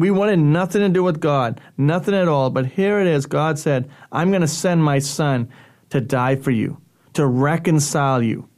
We 0.00 0.10
wanted 0.10 0.38
nothing 0.38 0.80
to 0.80 0.88
do 0.88 1.02
with 1.02 1.20
God, 1.20 1.60
nothing 1.76 2.14
at 2.14 2.26
all. 2.26 2.48
But 2.48 2.64
here 2.64 3.00
it 3.00 3.06
is 3.06 3.26
God 3.26 3.58
said, 3.58 3.90
I'm 4.10 4.30
going 4.30 4.40
to 4.40 4.48
send 4.48 4.82
my 4.82 4.98
son 4.98 5.50
to 5.90 6.00
die 6.00 6.36
for 6.36 6.50
you, 6.50 6.80
to 7.12 7.26
reconcile 7.26 8.22
you. 8.22 8.48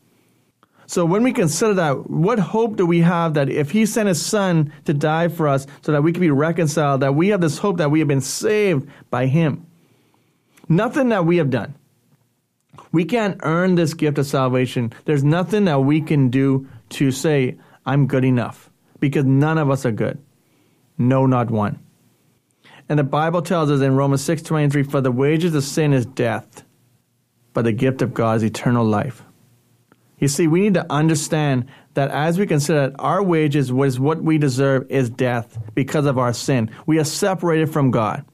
So 0.86 1.04
when 1.04 1.24
we 1.24 1.32
consider 1.32 1.74
that, 1.74 2.08
what 2.08 2.38
hope 2.38 2.76
do 2.76 2.86
we 2.86 3.00
have 3.00 3.34
that 3.34 3.48
if 3.48 3.72
he 3.72 3.86
sent 3.86 4.06
his 4.06 4.24
son 4.24 4.72
to 4.84 4.94
die 4.94 5.26
for 5.26 5.48
us 5.48 5.66
so 5.80 5.90
that 5.90 6.04
we 6.04 6.12
can 6.12 6.20
be 6.20 6.30
reconciled, 6.30 7.00
that 7.00 7.16
we 7.16 7.30
have 7.30 7.40
this 7.40 7.58
hope 7.58 7.78
that 7.78 7.90
we 7.90 7.98
have 7.98 8.06
been 8.06 8.20
saved 8.20 8.88
by 9.10 9.26
him? 9.26 9.66
Nothing 10.68 11.08
that 11.08 11.26
we 11.26 11.38
have 11.38 11.50
done. 11.50 11.74
We 12.92 13.04
can't 13.04 13.40
earn 13.42 13.74
this 13.74 13.94
gift 13.94 14.18
of 14.18 14.26
salvation. 14.26 14.92
There's 15.06 15.24
nothing 15.24 15.64
that 15.64 15.80
we 15.80 16.02
can 16.02 16.28
do 16.28 16.68
to 16.90 17.10
say, 17.10 17.58
I'm 17.84 18.06
good 18.06 18.24
enough, 18.24 18.70
because 19.00 19.24
none 19.24 19.58
of 19.58 19.70
us 19.70 19.84
are 19.84 19.90
good. 19.90 20.22
No, 20.98 21.26
not 21.26 21.50
one. 21.50 21.78
And 22.88 22.98
the 22.98 23.04
Bible 23.04 23.42
tells 23.42 23.70
us 23.70 23.80
in 23.80 23.96
Romans 23.96 24.22
6:23, 24.22 24.82
for 24.82 25.00
the 25.00 25.12
wages 25.12 25.54
of 25.54 25.64
sin 25.64 25.92
is 25.92 26.04
death, 26.04 26.64
but 27.52 27.64
the 27.64 27.72
gift 27.72 28.02
of 28.02 28.14
God 28.14 28.36
is 28.36 28.44
eternal 28.44 28.84
life. 28.84 29.22
You 30.18 30.28
see, 30.28 30.46
we 30.46 30.60
need 30.60 30.74
to 30.74 30.86
understand 30.92 31.66
that 31.94 32.10
as 32.10 32.38
we 32.38 32.46
consider 32.46 32.88
that 32.88 32.96
our 32.98 33.22
wages 33.22 33.72
was 33.72 33.98
what 33.98 34.22
we 34.22 34.38
deserve 34.38 34.86
is 34.88 35.10
death 35.10 35.58
because 35.74 36.06
of 36.06 36.18
our 36.18 36.32
sin. 36.32 36.70
We 36.86 36.98
are 36.98 37.04
separated 37.04 37.72
from 37.72 37.90
God. 37.90 38.24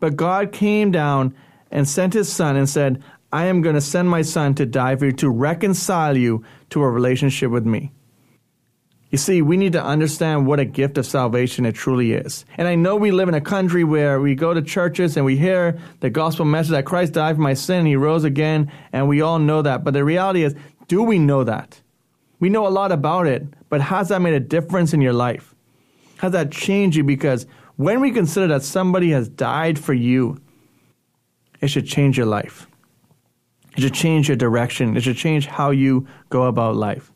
But 0.00 0.16
God 0.16 0.52
came 0.52 0.90
down 0.90 1.34
and 1.70 1.88
sent 1.88 2.14
his 2.14 2.30
son 2.30 2.56
and 2.56 2.68
said, 2.68 3.02
I 3.32 3.46
am 3.46 3.62
going 3.62 3.74
to 3.74 3.80
send 3.80 4.08
my 4.08 4.22
son 4.22 4.54
to 4.56 4.66
die 4.66 4.96
for 4.96 5.06
you, 5.06 5.12
to 5.12 5.30
reconcile 5.30 6.16
you 6.16 6.44
to 6.70 6.82
a 6.82 6.90
relationship 6.90 7.50
with 7.50 7.66
me. 7.66 7.92
You 9.10 9.16
see, 9.16 9.40
we 9.40 9.56
need 9.56 9.72
to 9.72 9.82
understand 9.82 10.46
what 10.46 10.60
a 10.60 10.66
gift 10.66 10.98
of 10.98 11.06
salvation 11.06 11.64
it 11.64 11.74
truly 11.74 12.12
is. 12.12 12.44
And 12.58 12.68
I 12.68 12.74
know 12.74 12.94
we 12.94 13.10
live 13.10 13.28
in 13.28 13.34
a 13.34 13.40
country 13.40 13.82
where 13.82 14.20
we 14.20 14.34
go 14.34 14.52
to 14.52 14.60
churches 14.60 15.16
and 15.16 15.24
we 15.24 15.38
hear 15.38 15.78
the 16.00 16.10
gospel 16.10 16.44
message 16.44 16.72
that 16.72 16.84
Christ 16.84 17.14
died 17.14 17.36
for 17.36 17.42
my 17.42 17.54
sin 17.54 17.78
and 17.78 17.88
he 17.88 17.96
rose 17.96 18.24
again, 18.24 18.70
and 18.92 19.08
we 19.08 19.22
all 19.22 19.38
know 19.38 19.62
that. 19.62 19.82
But 19.82 19.94
the 19.94 20.04
reality 20.04 20.42
is, 20.42 20.54
do 20.88 21.02
we 21.02 21.18
know 21.18 21.44
that? 21.44 21.80
We 22.38 22.50
know 22.50 22.66
a 22.66 22.68
lot 22.68 22.92
about 22.92 23.26
it, 23.26 23.46
but 23.70 23.80
has 23.80 24.08
that 24.08 24.20
made 24.20 24.34
a 24.34 24.40
difference 24.40 24.92
in 24.92 25.00
your 25.00 25.14
life? 25.14 25.54
Has 26.18 26.32
that 26.32 26.52
changed 26.52 26.96
you? 26.96 27.04
Because 27.04 27.46
when 27.76 28.00
we 28.00 28.10
consider 28.10 28.48
that 28.48 28.62
somebody 28.62 29.10
has 29.12 29.28
died 29.28 29.78
for 29.78 29.94
you, 29.94 30.38
it 31.60 31.68
should 31.68 31.86
change 31.86 32.16
your 32.18 32.26
life. 32.26 32.66
It 33.76 33.80
should 33.80 33.94
change 33.94 34.28
your 34.28 34.36
direction. 34.36 34.96
It 34.96 35.02
should 35.02 35.16
change 35.16 35.46
how 35.46 35.70
you 35.70 36.06
go 36.28 36.42
about 36.44 36.76
life. 36.76 37.10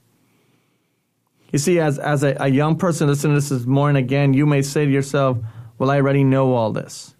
You 1.52 1.58
see, 1.58 1.78
as, 1.78 1.98
as 1.98 2.22
a, 2.22 2.34
a 2.40 2.48
young 2.48 2.76
person 2.76 3.06
listening 3.06 3.34
to 3.34 3.40
this 3.40 3.50
this 3.50 3.66
morning 3.66 4.02
again, 4.02 4.32
you 4.32 4.46
may 4.46 4.62
say 4.62 4.86
to 4.86 4.90
yourself, 4.90 5.38
Well, 5.78 5.90
I 5.90 5.96
already 5.96 6.24
know 6.24 6.54
all 6.54 6.72
this. 6.72 7.14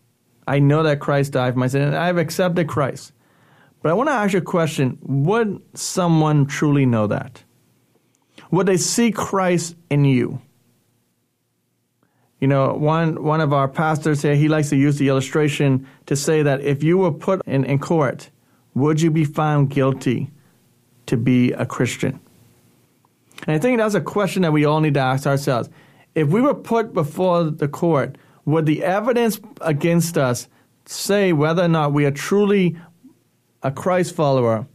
I 0.46 0.58
know 0.58 0.82
that 0.82 1.00
Christ 1.00 1.32
died 1.32 1.52
for 1.52 1.60
my 1.60 1.68
sin, 1.68 1.82
and 1.82 1.94
I've 1.94 2.16
accepted 2.16 2.66
Christ. 2.66 3.12
But 3.82 3.90
I 3.90 3.94
want 3.94 4.08
to 4.08 4.14
ask 4.14 4.32
you 4.32 4.38
a 4.38 4.42
question 4.42 4.98
Would 5.02 5.60
someone 5.74 6.46
truly 6.46 6.86
know 6.86 7.06
that? 7.08 7.44
Would 8.50 8.66
they 8.66 8.78
see 8.78 9.12
Christ 9.12 9.76
in 9.90 10.04
you? 10.04 10.40
You 12.40 12.48
know, 12.48 12.74
one, 12.74 13.22
one 13.22 13.40
of 13.40 13.52
our 13.52 13.68
pastors 13.68 14.22
here, 14.22 14.34
he 14.34 14.48
likes 14.48 14.70
to 14.70 14.76
use 14.76 14.98
the 14.98 15.08
illustration 15.08 15.86
to 16.06 16.16
say 16.16 16.42
that 16.42 16.60
if 16.60 16.82
you 16.82 16.98
were 16.98 17.12
put 17.12 17.40
in, 17.46 17.64
in 17.64 17.78
court, 17.78 18.30
would 18.74 19.00
you 19.00 19.10
be 19.10 19.24
found 19.24 19.70
guilty 19.70 20.30
to 21.06 21.16
be 21.16 21.52
a 21.52 21.64
Christian? 21.64 22.18
And 23.46 23.56
I 23.56 23.58
think 23.58 23.78
that's 23.78 23.94
a 23.94 24.00
question 24.00 24.42
that 24.42 24.52
we 24.52 24.64
all 24.64 24.80
need 24.80 24.94
to 24.94 25.00
ask 25.00 25.26
ourselves. 25.26 25.68
If 26.14 26.28
we 26.28 26.40
were 26.40 26.54
put 26.54 26.94
before 26.94 27.44
the 27.44 27.68
court, 27.68 28.16
would 28.44 28.66
the 28.66 28.84
evidence 28.84 29.40
against 29.60 30.18
us 30.18 30.48
say 30.84 31.32
whether 31.32 31.62
or 31.62 31.68
not 31.68 31.92
we 31.92 32.04
are 32.04 32.10
truly 32.10 32.76
a 33.62 33.70
Christ 33.70 34.14
follower 34.14 34.66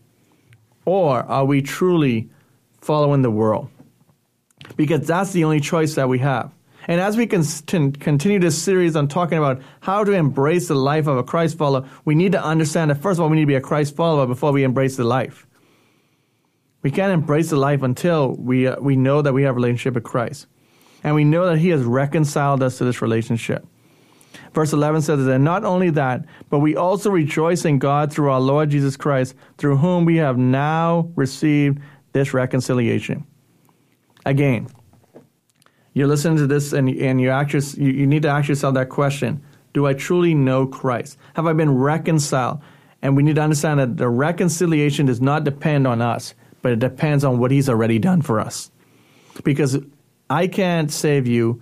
or 0.85 1.19
are 1.23 1.45
we 1.45 1.61
truly 1.61 2.29
following 2.81 3.21
the 3.21 3.31
world? 3.31 3.69
Because 4.75 5.07
that's 5.07 5.31
the 5.31 5.43
only 5.43 5.59
choice 5.59 5.95
that 5.95 6.09
we 6.09 6.19
have. 6.19 6.51
And 6.87 7.01
as 7.01 7.17
we 7.17 7.27
continue 7.27 8.39
this 8.39 8.61
series 8.61 8.95
on 8.95 9.09
talking 9.09 9.37
about 9.37 9.61
how 9.81 10.05
to 10.05 10.13
embrace 10.13 10.69
the 10.69 10.75
life 10.75 11.07
of 11.07 11.17
a 11.17 11.23
Christ 11.23 11.57
follower, 11.57 11.87
we 12.05 12.15
need 12.15 12.31
to 12.31 12.43
understand 12.43 12.91
that 12.91 13.01
first 13.01 13.19
of 13.19 13.23
all, 13.23 13.29
we 13.29 13.35
need 13.35 13.43
to 13.43 13.47
be 13.47 13.55
a 13.55 13.61
Christ 13.61 13.95
follower 13.95 14.25
before 14.25 14.51
we 14.53 14.63
embrace 14.63 14.95
the 14.95 15.03
life. 15.03 15.46
We 16.87 16.91
can't 16.91 17.11
embrace 17.11 17.49
the 17.49 17.57
life 17.57 17.83
until 17.83 18.33
we, 18.35 18.65
uh, 18.65 18.79
we 18.79 18.95
know 18.95 19.21
that 19.21 19.33
we 19.33 19.43
have 19.43 19.55
a 19.55 19.59
relationship 19.59 19.95
with 19.95 20.05
Christ. 20.05 20.47
And 21.03 21.15
we 21.15 21.25
know 21.25 21.45
that 21.47 21.57
He 21.57 21.67
has 21.67 21.83
reconciled 21.83 22.63
us 22.63 22.77
to 22.77 22.85
this 22.85 23.01
relationship. 23.01 23.67
Verse 24.53 24.71
11 24.71 25.01
says 25.01 25.25
that 25.25 25.39
not 25.39 25.65
only 25.65 25.89
that, 25.89 26.23
but 26.49 26.59
we 26.59 26.77
also 26.77 27.09
rejoice 27.09 27.65
in 27.65 27.77
God 27.77 28.13
through 28.13 28.31
our 28.31 28.39
Lord 28.39 28.69
Jesus 28.69 28.95
Christ, 28.95 29.35
through 29.57 29.75
whom 29.75 30.05
we 30.05 30.15
have 30.15 30.37
now 30.37 31.11
received 31.17 31.79
this 32.13 32.33
reconciliation. 32.33 33.27
Again, 34.25 34.69
you're 35.91 36.07
listening 36.07 36.37
to 36.37 36.47
this 36.47 36.71
and, 36.71 36.87
and 36.87 37.19
you, 37.19 37.31
ask 37.31 37.77
you, 37.77 37.91
you 37.91 38.07
need 38.07 38.21
to 38.21 38.29
ask 38.29 38.47
yourself 38.47 38.75
that 38.75 38.87
question 38.87 39.43
Do 39.73 39.87
I 39.87 39.93
truly 39.93 40.33
know 40.33 40.65
Christ? 40.65 41.17
Have 41.33 41.47
I 41.47 41.51
been 41.51 41.77
reconciled? 41.77 42.61
And 43.01 43.17
we 43.17 43.23
need 43.23 43.35
to 43.35 43.41
understand 43.41 43.81
that 43.81 43.97
the 43.97 44.07
reconciliation 44.07 45.05
does 45.05 45.19
not 45.19 45.43
depend 45.43 45.85
on 45.85 46.01
us, 46.01 46.33
but 46.61 46.71
it 46.71 46.79
depends 46.79 47.23
on 47.23 47.39
what 47.39 47.51
He's 47.51 47.69
already 47.69 47.99
done 47.99 48.21
for 48.21 48.39
us. 48.39 48.71
Because 49.43 49.77
I 50.29 50.47
can't 50.47 50.91
save 50.91 51.27
you, 51.27 51.61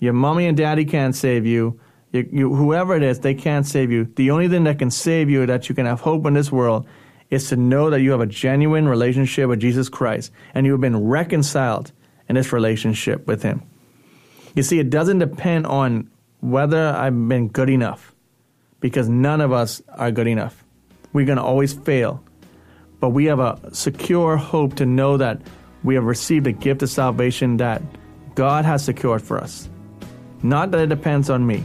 your 0.00 0.12
mommy 0.12 0.46
and 0.46 0.56
daddy 0.56 0.84
can't 0.84 1.14
save 1.14 1.46
you, 1.46 1.80
You, 2.12 2.28
you, 2.30 2.54
whoever 2.54 2.94
it 2.94 3.02
is, 3.02 3.20
they 3.20 3.34
can't 3.34 3.66
save 3.66 3.90
you. 3.90 4.04
The 4.16 4.30
only 4.30 4.48
thing 4.48 4.64
that 4.64 4.78
can 4.78 4.90
save 4.90 5.30
you, 5.30 5.46
that 5.46 5.68
you 5.68 5.74
can 5.74 5.86
have 5.86 6.00
hope 6.00 6.26
in 6.26 6.34
this 6.34 6.52
world, 6.52 6.86
is 7.30 7.48
to 7.48 7.56
know 7.56 7.88
that 7.88 8.02
you 8.02 8.10
have 8.10 8.20
a 8.20 8.26
genuine 8.26 8.86
relationship 8.86 9.48
with 9.48 9.60
Jesus 9.60 9.88
Christ 9.88 10.30
and 10.52 10.66
you 10.66 10.72
have 10.72 10.80
been 10.82 11.08
reconciled 11.08 11.92
in 12.28 12.34
this 12.34 12.52
relationship 12.52 13.26
with 13.26 13.42
Him. 13.42 13.62
You 14.54 14.62
see, 14.62 14.78
it 14.78 14.90
doesn't 14.90 15.20
depend 15.20 15.66
on 15.66 16.10
whether 16.40 16.88
I've 16.88 17.16
been 17.28 17.48
good 17.48 17.70
enough, 17.70 18.12
because 18.80 19.08
none 19.08 19.40
of 19.40 19.52
us 19.52 19.80
are 19.96 20.10
good 20.10 20.26
enough. 20.26 20.62
We're 21.14 21.24
going 21.24 21.38
to 21.38 21.44
always 21.44 21.72
fail. 21.72 22.22
But 23.02 23.08
we 23.08 23.24
have 23.24 23.40
a 23.40 23.58
secure 23.74 24.36
hope 24.36 24.76
to 24.76 24.86
know 24.86 25.16
that 25.16 25.40
we 25.82 25.96
have 25.96 26.04
received 26.04 26.46
a 26.46 26.52
gift 26.52 26.84
of 26.84 26.88
salvation 26.88 27.56
that 27.56 27.82
God 28.36 28.64
has 28.64 28.84
secured 28.84 29.22
for 29.22 29.40
us. 29.40 29.68
Not 30.44 30.70
that 30.70 30.80
it 30.82 30.88
depends 30.88 31.28
on 31.28 31.44
me. 31.44 31.64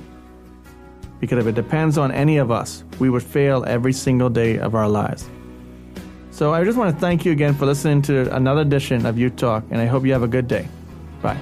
Because 1.19 1.37
if 1.37 1.45
it 1.45 1.53
depends 1.53 1.99
on 1.99 2.11
any 2.11 2.37
of 2.37 2.49
us, 2.49 2.83
we 2.97 3.11
would 3.11 3.21
fail 3.21 3.63
every 3.67 3.93
single 3.93 4.31
day 4.31 4.57
of 4.57 4.73
our 4.73 4.89
lives. 4.89 5.29
So 6.31 6.55
I 6.55 6.63
just 6.63 6.75
want 6.75 6.95
to 6.95 6.99
thank 6.99 7.23
you 7.23 7.33
again 7.33 7.53
for 7.53 7.67
listening 7.67 8.01
to 8.03 8.35
another 8.35 8.61
edition 8.61 9.05
of 9.05 9.19
Youth 9.19 9.35
Talk, 9.35 9.63
and 9.69 9.79
I 9.79 9.85
hope 9.85 10.07
you 10.07 10.13
have 10.13 10.23
a 10.23 10.27
good 10.27 10.47
day. 10.47 10.67
Bye. 11.21 11.37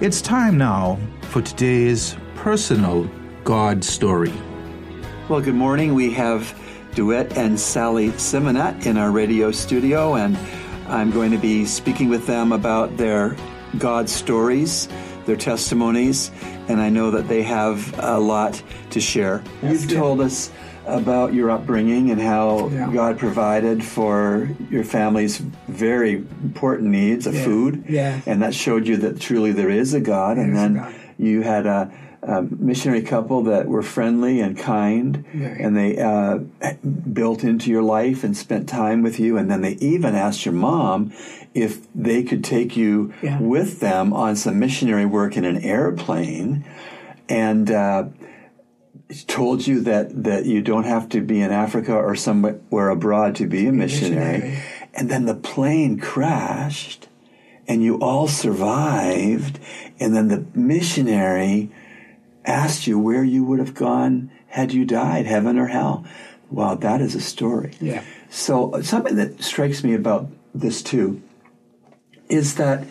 It's 0.00 0.22
time 0.22 0.56
now 0.56 0.98
for 1.24 1.42
today's 1.42 2.16
personal 2.36 3.06
God 3.44 3.84
story. 3.84 4.32
Well, 5.28 5.42
good 5.42 5.56
morning. 5.56 5.92
We 5.92 6.10
have 6.14 6.58
Duet 6.94 7.36
and 7.36 7.58
Sally 7.58 8.10
Symonette 8.10 8.86
in 8.86 8.96
our 8.96 9.10
radio 9.10 9.50
studio, 9.50 10.14
and 10.14 10.36
I'm 10.88 11.10
going 11.10 11.30
to 11.32 11.38
be 11.38 11.64
speaking 11.64 12.08
with 12.08 12.26
them 12.26 12.52
about 12.52 12.96
their 12.96 13.36
God 13.78 14.08
stories, 14.08 14.88
their 15.26 15.36
testimonies, 15.36 16.30
and 16.68 16.80
I 16.80 16.90
know 16.90 17.10
that 17.10 17.26
they 17.26 17.42
have 17.42 17.92
a 17.98 18.18
lot 18.20 18.62
to 18.90 19.00
share. 19.00 19.42
You've 19.62 19.90
told 19.90 20.20
us 20.20 20.52
about 20.86 21.32
your 21.34 21.50
upbringing 21.50 22.10
and 22.10 22.20
how 22.20 22.68
Yeah. 22.68 22.90
God 22.92 23.18
provided 23.18 23.82
for 23.82 24.48
your 24.70 24.84
family's 24.84 25.38
very 25.66 26.12
important 26.42 26.90
needs 26.90 27.26
of 27.26 27.34
Yeah. 27.34 27.44
food, 27.44 27.84
Yeah. 27.88 28.20
and 28.26 28.42
that 28.42 28.54
showed 28.54 28.86
you 28.86 28.98
that 28.98 29.18
truly 29.18 29.50
there 29.52 29.70
is 29.70 29.94
a 29.94 30.00
God. 30.00 30.36
and 30.36 30.54
then 30.54 30.74
God. 30.74 30.94
you 31.18 31.40
had 31.40 31.66
a, 31.66 31.90
a 32.26 32.42
missionary 32.42 33.02
couple 33.02 33.42
that 33.44 33.66
were 33.68 33.82
friendly 33.82 34.40
and 34.40 34.56
kind, 34.58 35.24
Right. 35.34 35.60
and 35.60 35.76
they 35.76 35.98
uh, 35.98 36.38
built 37.12 37.44
into 37.44 37.70
your 37.70 37.82
life 37.82 38.24
and 38.24 38.36
spent 38.36 38.68
time 38.68 39.02
with 39.02 39.20
you. 39.20 39.36
And 39.36 39.50
then 39.50 39.60
they 39.62 39.72
even 39.74 40.14
asked 40.14 40.44
your 40.44 40.54
mom 40.54 41.12
if 41.54 41.86
they 41.94 42.22
could 42.22 42.42
take 42.42 42.76
you 42.76 43.12
Yeah. 43.22 43.38
with 43.40 43.80
them 43.80 44.12
on 44.12 44.36
some 44.36 44.58
missionary 44.58 45.06
work 45.06 45.36
in 45.36 45.44
an 45.44 45.58
airplane. 45.58 46.64
And 47.28 47.70
uh, 47.70 48.04
told 49.26 49.66
you 49.66 49.80
that, 49.82 50.24
that 50.24 50.46
you 50.46 50.62
don't 50.62 50.84
have 50.84 51.08
to 51.10 51.20
be 51.20 51.40
in 51.40 51.50
Africa 51.50 51.94
or 51.94 52.14
somewhere 52.16 52.88
abroad 52.88 53.36
to 53.36 53.46
be 53.46 53.66
a 53.66 53.72
missionary. 53.72 54.38
missionary. 54.38 54.62
And 54.94 55.10
then 55.10 55.26
the 55.26 55.34
plane 55.34 55.98
crashed 55.98 57.08
and 57.68 57.82
you 57.82 57.98
all 57.98 58.28
survived. 58.28 59.58
And 60.00 60.14
then 60.14 60.28
the 60.28 60.44
missionary 60.54 61.70
asked 62.44 62.86
you 62.86 62.98
where 62.98 63.24
you 63.24 63.44
would 63.44 63.58
have 63.58 63.74
gone 63.74 64.30
had 64.48 64.72
you 64.72 64.84
died, 64.84 65.26
heaven 65.26 65.58
or 65.58 65.66
hell. 65.66 66.04
Wow, 66.50 66.74
that 66.76 67.00
is 67.00 67.14
a 67.14 67.20
story. 67.20 67.74
Yeah. 67.80 68.02
So 68.30 68.80
something 68.82 69.16
that 69.16 69.42
strikes 69.42 69.82
me 69.82 69.94
about 69.94 70.28
this 70.54 70.82
too 70.82 71.22
is 72.28 72.54
that 72.56 72.86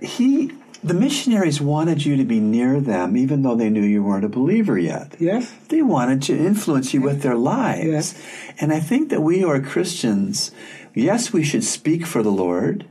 he, 0.00 0.52
the 0.82 0.94
missionaries 0.94 1.60
wanted 1.60 2.04
you 2.04 2.16
to 2.16 2.24
be 2.24 2.40
near 2.40 2.80
them, 2.80 3.16
even 3.16 3.42
though 3.42 3.54
they 3.54 3.70
knew 3.70 3.82
you 3.82 4.02
weren't 4.02 4.24
a 4.24 4.28
believer 4.28 4.78
yet. 4.78 5.16
Yes. 5.18 5.52
They 5.68 5.82
wanted 5.82 6.22
to 6.22 6.36
influence 6.36 6.94
you 6.94 7.00
with 7.00 7.22
their 7.22 7.36
lives. 7.36 7.86
Yes. 7.86 8.22
And 8.60 8.72
I 8.72 8.80
think 8.80 9.10
that 9.10 9.22
we 9.22 9.40
who 9.40 9.48
are 9.48 9.60
Christians, 9.60 10.50
yes, 10.94 11.32
we 11.32 11.44
should 11.44 11.64
speak 11.64 12.06
for 12.06 12.22
the 12.22 12.32
Lord, 12.32 12.86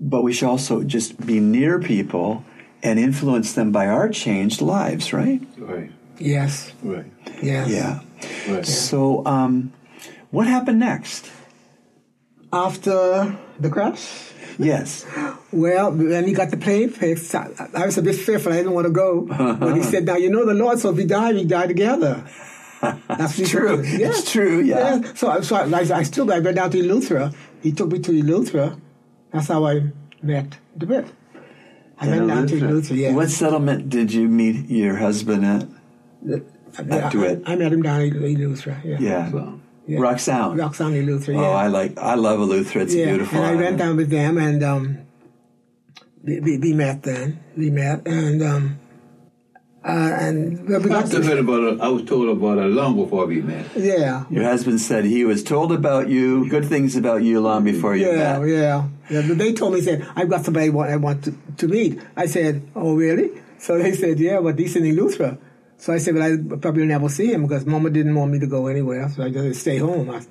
but 0.00 0.22
we 0.22 0.32
should 0.32 0.48
also 0.48 0.82
just 0.84 1.26
be 1.26 1.40
near 1.40 1.80
people 1.80 2.44
and 2.82 2.98
influence 2.98 3.52
them 3.54 3.72
by 3.72 3.86
our 3.86 4.08
changed 4.08 4.60
lives, 4.60 5.12
right? 5.12 5.40
Right, 5.58 5.90
Yes. 6.18 6.72
right, 6.82 7.06
Yes. 7.42 7.68
Yeah. 7.68 8.00
right. 8.48 8.66
So, 8.66 9.24
um, 9.26 9.72
what 10.30 10.46
happened 10.46 10.78
next? 10.80 11.30
After 12.52 13.36
the 13.60 13.68
crash, 13.68 14.32
Yes. 14.58 15.04
well, 15.52 15.92
when 15.92 16.26
he 16.26 16.32
got 16.32 16.50
the 16.50 16.56
plane 16.56 16.88
fixed, 16.88 17.34
I, 17.34 17.48
I 17.74 17.84
was 17.86 17.98
a 17.98 18.02
bit 18.02 18.16
fearful. 18.16 18.52
I 18.52 18.56
didn't 18.56 18.72
want 18.72 18.86
to 18.86 18.92
go. 18.92 19.20
But 19.28 19.76
he 19.76 19.82
said, 19.82 20.06
"Now 20.06 20.16
you 20.16 20.30
know 20.30 20.46
the 20.46 20.54
Lord, 20.54 20.78
so 20.78 20.90
if 20.90 20.96
we 20.96 21.04
die, 21.04 21.32
we 21.32 21.44
die 21.44 21.66
together." 21.66 22.24
That's 22.80 23.38
what 23.38 23.48
True. 23.48 23.84
said. 23.84 24.00
Yeah. 24.00 24.08
It's 24.08 24.30
true, 24.32 24.60
yeah. 24.62 25.02
So, 25.14 25.28
I- 25.28 25.40
so 25.42 25.56
I, 25.56 25.64
I 26.00 26.02
still 26.04 26.32
I 26.32 26.38
went 26.38 26.56
down 26.56 26.70
to 26.70 26.78
Eleuthera. 26.78 27.34
He 27.62 27.72
took 27.72 27.92
me 27.92 27.98
to 27.98 28.12
Eleuthera. 28.12 28.80
That's 29.32 29.48
how 29.48 29.66
I 29.66 29.92
met 30.22 30.56
the 30.76 30.86
bit. 30.86 31.06
I 32.00 32.08
went 32.08 32.28
down 32.28 32.46
to 32.46 32.54
Eleuthera. 32.60 32.96
Yeah. 32.96 33.12
What 33.12 33.30
settlement 33.30 33.88
did 33.88 34.12
you 34.12 34.28
meet 34.28 34.70
your 34.70 34.96
husband 34.96 35.44
at? 35.44 35.66
I, 36.78 37.00
I, 37.00 37.40
I 37.46 37.56
met 37.56 37.72
him 37.72 37.82
down 37.82 38.02
in 38.02 38.14
Eleuthera. 38.14 38.84
Yeah. 38.84 38.96
Yeah. 39.00 39.30
So, 39.30 39.60
Yeah. 39.86 39.98
Rock 40.00 40.20
Sound. 40.20 40.58
Rock 40.58 40.74
Sound 40.74 40.94
Eleuthera. 40.94 41.38
Oh, 41.38 41.42
Yeah. 41.42 41.48
I 41.48 41.66
like. 41.68 41.98
I 41.98 42.14
love 42.14 42.38
Eleuthera. 42.40 42.82
It's 42.82 42.94
yeah, 42.94 43.06
beautiful. 43.06 43.38
and 43.38 43.46
I 43.46 43.54
went 43.54 43.78
down 43.78 43.96
with 43.96 44.10
them, 44.10 44.38
and 44.38 44.62
um, 44.62 44.98
we, 46.22 46.40
we, 46.40 46.58
we 46.58 46.72
met 46.72 47.02
then. 47.02 47.40
We 47.56 47.70
met, 47.70 48.06
and 48.06 48.42
um, 48.42 48.78
uh, 49.84 49.90
and 50.20 50.68
well, 50.68 50.80
we 50.80 50.88
got 50.88 51.04
I 51.04 51.06
still 51.06 51.22
to, 51.22 51.28
heard 51.28 51.38
about 51.38 51.62
it. 51.62 51.80
I 51.80 51.88
was 51.88 52.04
told 52.04 52.28
about 52.28 52.58
it 52.58 52.66
long 52.66 52.96
before 52.96 53.26
we 53.26 53.40
met. 53.40 53.66
yeah, 53.76 54.24
Your 54.28 54.44
husband 54.44 54.80
said 54.80 55.04
he 55.04 55.24
was 55.24 55.42
told 55.44 55.72
about 55.72 56.08
you, 56.08 56.48
good 56.48 56.64
things 56.66 56.96
about 56.96 57.22
you, 57.22 57.40
long 57.40 57.64
before 57.64 57.94
you 57.96 58.06
yeah, 58.10 58.38
met. 58.38 58.48
yeah, 58.48 58.88
yeah. 59.08 59.22
But 59.26 59.38
they 59.38 59.52
told 59.52 59.74
me 59.74 59.80
said 59.80 60.06
I've 60.16 60.28
got 60.28 60.44
somebody 60.44 60.66
I 60.66 60.70
want, 60.70 60.90
I 60.90 60.96
want 60.96 61.24
to, 61.24 61.34
to 61.58 61.68
meet. 61.68 62.00
I 62.16 62.26
said, 62.26 62.68
oh 62.74 62.94
really? 62.94 63.30
So 63.58 63.78
they 63.78 63.94
said, 63.94 64.18
yeah, 64.18 64.40
but 64.40 64.58
he's 64.58 64.76
in 64.76 64.84
Eleuthera. 64.84 65.38
So 65.78 65.92
I 65.92 65.98
said, 65.98 66.14
well, 66.16 66.24
I 66.32 66.56
probably 66.56 66.84
never 66.86 67.08
see 67.08 67.32
him 67.32 67.42
because 67.46 67.64
Mama 67.64 67.90
didn't 67.90 68.14
want 68.14 68.32
me 68.32 68.40
to 68.40 68.46
go 68.48 68.66
anywhere, 68.66 69.08
so 69.08 69.22
I 69.22 69.30
just 69.30 69.60
stay 69.60 69.78
home. 69.78 70.10
I, 70.10 70.22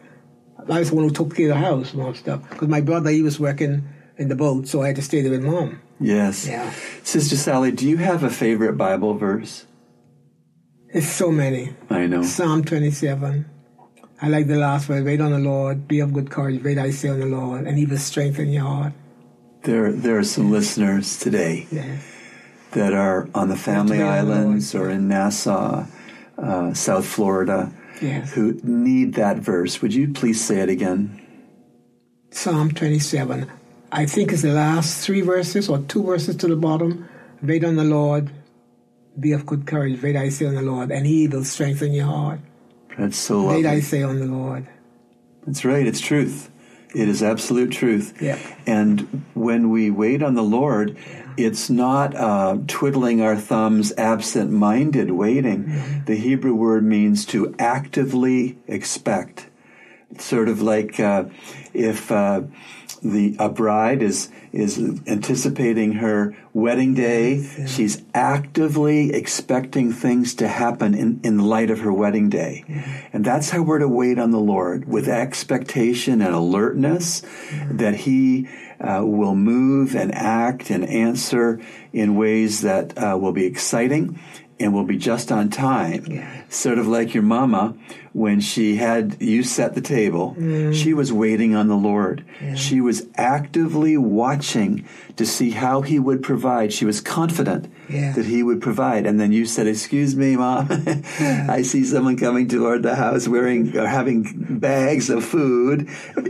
I 0.70 0.80
was 0.80 0.90
the 0.90 0.96
one 0.96 1.06
who 1.06 1.12
took 1.12 1.36
care 1.36 1.52
of 1.52 1.56
the 1.56 1.62
house 1.62 1.94
and 1.94 2.02
all 2.02 2.14
stuff 2.14 2.48
because 2.50 2.68
my 2.68 2.82
brother 2.82 3.10
he 3.12 3.22
was 3.22 3.40
working 3.40 3.88
in 4.18 4.30
the 4.30 4.36
boat, 4.36 4.68
so 4.68 4.82
I 4.82 4.88
had 4.88 4.96
to 4.98 5.02
stay 5.02 5.22
there 5.22 5.32
with 5.32 5.44
Mom. 5.44 5.80
Yes. 6.00 6.48
Yeah. 6.48 6.72
Sister 7.04 7.36
Sally, 7.36 7.72
do 7.72 7.88
you 7.88 7.98
have 7.98 8.24
a 8.24 8.30
favorite 8.30 8.74
Bible 8.78 9.14
verse? 9.16 9.66
It's 10.90 11.08
so 11.08 11.32
many. 11.32 11.76
I 11.90 12.08
know. 12.08 12.24
Psalm 12.24 12.64
27. 12.64 13.46
I 14.22 14.30
like 14.30 14.48
the 14.48 14.56
last 14.58 14.90
one. 14.90 15.04
Wait 15.04 15.22
on 15.22 15.32
the 15.32 15.40
Lord. 15.40 15.88
Be 15.88 16.00
of 16.00 16.14
good 16.14 16.30
courage. 16.32 16.64
Wait, 16.64 16.78
I 16.78 16.92
say 16.92 17.10
on 17.10 17.20
the 17.20 17.26
Lord. 17.28 17.68
And 17.68 17.78
he 17.78 17.86
will 17.86 17.98
strengthen 17.98 18.50
your 18.50 18.64
heart. 18.64 18.94
There, 19.64 19.92
there 19.92 20.18
are 20.18 20.24
some 20.24 20.52
listeners 20.52 21.20
today 21.20 21.68
Yes. 21.72 22.02
that 22.72 22.94
are 22.94 23.28
on 23.36 23.50
the 23.50 23.58
Family 23.58 24.02
on 24.02 24.06
the 24.08 24.12
Islands 24.34 24.74
or 24.74 24.90
in 24.90 25.08
Nassau, 25.08 25.86
uh, 26.38 26.74
South 26.74 27.06
Florida, 27.06 27.72
Yes. 28.02 28.34
who 28.34 28.60
need 28.64 29.16
that 29.16 29.38
verse. 29.38 29.82
Would 29.82 29.94
you 29.94 30.14
please 30.14 30.40
say 30.44 30.62
it 30.62 30.70
again? 30.70 31.20
Psalm 32.32 32.72
27. 32.72 33.50
I 33.92 34.06
think 34.06 34.32
it's 34.32 34.42
the 34.42 34.54
last 34.54 35.06
three 35.06 35.22
verses 35.22 35.70
or 35.70 35.80
two 35.80 36.04
verses 36.04 36.36
to 36.38 36.48
the 36.48 36.56
bottom. 36.56 37.08
Wait 37.42 37.64
on 37.64 37.76
the 37.76 37.84
Lord. 37.84 38.30
Be 39.20 39.32
of 39.32 39.46
good 39.46 39.66
courage. 39.66 40.02
Wait, 40.02 40.16
I 40.16 40.30
say 40.30 40.46
on 40.46 40.56
the 40.56 40.62
Lord. 40.62 40.92
And 40.92 41.06
he 41.06 41.28
will 41.28 41.44
strengthen 41.44 41.94
your 41.94 42.06
heart. 42.06 42.40
That's 42.98 43.18
so 43.18 43.42
Lovely. 43.42 43.64
Wait, 43.64 43.66
I 43.66 43.80
say 43.80 44.04
on 44.04 44.20
the 44.20 44.26
Lord. 44.26 44.68
That's 45.46 45.64
right. 45.64 45.88
It's 45.88 46.02
truth. 46.02 46.50
It 46.94 47.08
is 47.08 47.22
absolute 47.24 47.72
truth. 47.72 48.22
Yeah. 48.22 48.40
And 48.66 49.26
when 49.34 49.70
we 49.70 49.90
wait 49.92 50.24
on 50.24 50.36
the 50.36 50.44
Lord, 50.44 50.98
it's 51.38 51.70
not 51.70 52.16
uh, 52.16 52.58
twiddling 52.68 53.22
our 53.22 53.36
thumbs, 53.36 53.94
absent 53.98 54.52
minded 54.52 55.12
waiting. 55.12 55.66
Mm-hmm. 55.66 56.06
The 56.06 56.16
Hebrew 56.16 56.56
word 56.56 56.84
means 56.84 57.26
to 57.28 57.56
actively 57.60 58.58
expect. 58.68 59.48
Sort 60.18 60.50
of 60.50 60.62
like 60.62 61.00
uh, 61.00 61.26
if 61.74 62.12
uh, 62.12 62.44
the 63.04 63.36
a 63.40 63.50
bride 63.50 64.02
is 64.02 64.30
is 64.52 64.80
anticipating 65.06 65.94
her 65.94 66.36
wedding 66.54 66.94
day, 66.94 67.44
she's 67.68 68.02
actively 68.14 69.14
expecting 69.14 69.92
things 69.92 70.34
to 70.34 70.48
happen 70.48 70.96
in, 70.96 71.20
in 71.24 71.38
light 71.38 71.70
of 71.70 71.82
her 71.82 71.94
wedding 71.94 72.30
day. 72.30 72.64
And 73.14 73.24
that's 73.24 73.52
how 73.52 73.62
we're 73.62 73.80
to 73.80 73.88
wait 73.88 74.18
on 74.18 74.32
the 74.32 74.40
Lord 74.40 74.88
with 74.88 75.08
expectation 75.08 76.22
and 76.22 76.34
alertness 76.34 77.22
that 77.70 77.96
He 77.96 78.48
uh, 78.80 79.04
will 79.06 79.36
move 79.36 79.96
and 79.96 80.14
act 80.16 80.72
and 80.72 80.86
answer 80.86 81.60
in 81.94 82.16
ways 82.16 82.62
that 82.62 82.98
uh, 82.98 83.18
will 83.20 83.34
be 83.34 83.46
exciting 83.46 84.20
and 84.60 84.74
will 84.74 84.86
be 84.86 84.98
just 84.98 85.32
on 85.32 85.50
time. 85.50 86.24
Sort 86.50 86.80
of 86.80 86.88
like 86.88 87.14
your 87.14 87.24
mama 87.24 87.76
when 88.18 88.40
she 88.40 88.78
had 88.78 89.22
you 89.22 89.44
set 89.44 89.76
the 89.76 89.82
table, 89.82 90.36
mm. 90.40 90.74
she 90.74 90.92
was 90.92 91.14
waiting 91.14 91.54
on 91.54 91.68
the 91.68 91.76
Lord. 91.76 92.26
She 92.56 92.82
was 92.82 93.06
actively 93.16 93.96
watching 93.96 94.88
to 95.18 95.26
see 95.26 95.52
how 95.52 95.82
He 95.82 96.00
would 96.00 96.24
provide. 96.24 96.74
She 96.74 96.86
was 96.86 97.00
confident 97.00 97.72
Yeah. 97.90 98.14
that 98.14 98.26
He 98.26 98.42
would 98.42 98.60
provide. 98.60 99.06
And 99.06 99.20
then 99.20 99.32
you 99.32 99.46
said, 99.46 99.68
"Excuse 99.68 100.16
me, 100.16 100.36
Mom, 100.36 100.68
I 101.58 101.62
see 101.62 101.84
someone 101.86 102.18
coming 102.18 102.48
toward 102.48 102.82
the 102.82 102.96
house 102.96 103.28
wearing 103.28 103.78
or 103.78 103.86
having 103.86 104.26
bags 104.50 105.12
of 105.12 105.24
food." 105.24 105.88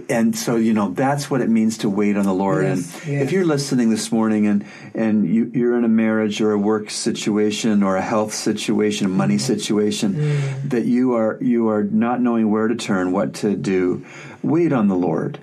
And 0.10 0.36
so 0.36 0.58
you 0.58 0.74
know 0.74 0.92
that's 0.92 1.32
what 1.32 1.40
it 1.40 1.50
means 1.50 1.78
to 1.80 1.90
wait 1.90 2.18
on 2.18 2.26
the 2.26 2.34
Lord. 2.34 2.66
Yes, 2.66 3.06
and 3.06 3.14
yes. 3.14 3.24
if 3.24 3.32
you're 3.32 3.46
listening 3.46 3.90
this 3.90 4.12
morning 4.12 4.46
and 4.46 4.66
and 4.94 5.26
you, 5.26 5.52
you're 5.54 5.78
in 5.78 5.86
a 5.86 5.96
marriage 6.06 6.42
or 6.42 6.52
a 6.52 6.60
work 6.60 6.90
situation 6.90 7.82
or 7.82 7.96
a 7.96 8.02
health 8.02 8.34
situation, 8.34 9.06
a 9.06 9.10
money 9.10 9.36
mm. 9.38 9.42
situation, 9.42 10.16
mm. 10.16 10.70
that 10.70 10.86
you 10.86 11.14
are 11.14 11.38
you 11.42 11.70
are 11.70 11.77
not 11.84 12.22
knowing 12.22 12.50
where 12.52 12.68
to 12.68 12.76
turn, 12.76 13.12
what 13.12 13.34
to 13.36 13.56
do, 13.56 14.06
wait 14.44 14.72
on 14.74 14.88
the 14.88 14.96
Lord. 14.96 15.40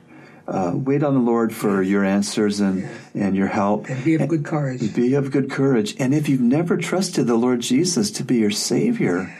Uh, 0.46 0.72
wait 0.74 1.02
on 1.02 1.14
the 1.14 1.20
Lord 1.20 1.54
for 1.54 1.80
your 1.82 2.04
answers 2.04 2.60
and, 2.60 2.86
and 3.14 3.34
your 3.34 3.46
help. 3.46 3.88
And 3.88 4.04
be 4.04 4.14
of 4.16 4.28
good 4.28 4.44
courage. 4.44 4.94
Be 4.94 5.14
of 5.14 5.30
good 5.30 5.50
courage. 5.50 5.96
And 5.98 6.12
if 6.12 6.28
you've 6.28 6.42
never 6.42 6.76
trusted 6.76 7.26
the 7.26 7.36
Lord 7.36 7.60
Jesus 7.60 8.10
to 8.10 8.24
be 8.24 8.36
your 8.36 8.50
Savior, 8.50 9.34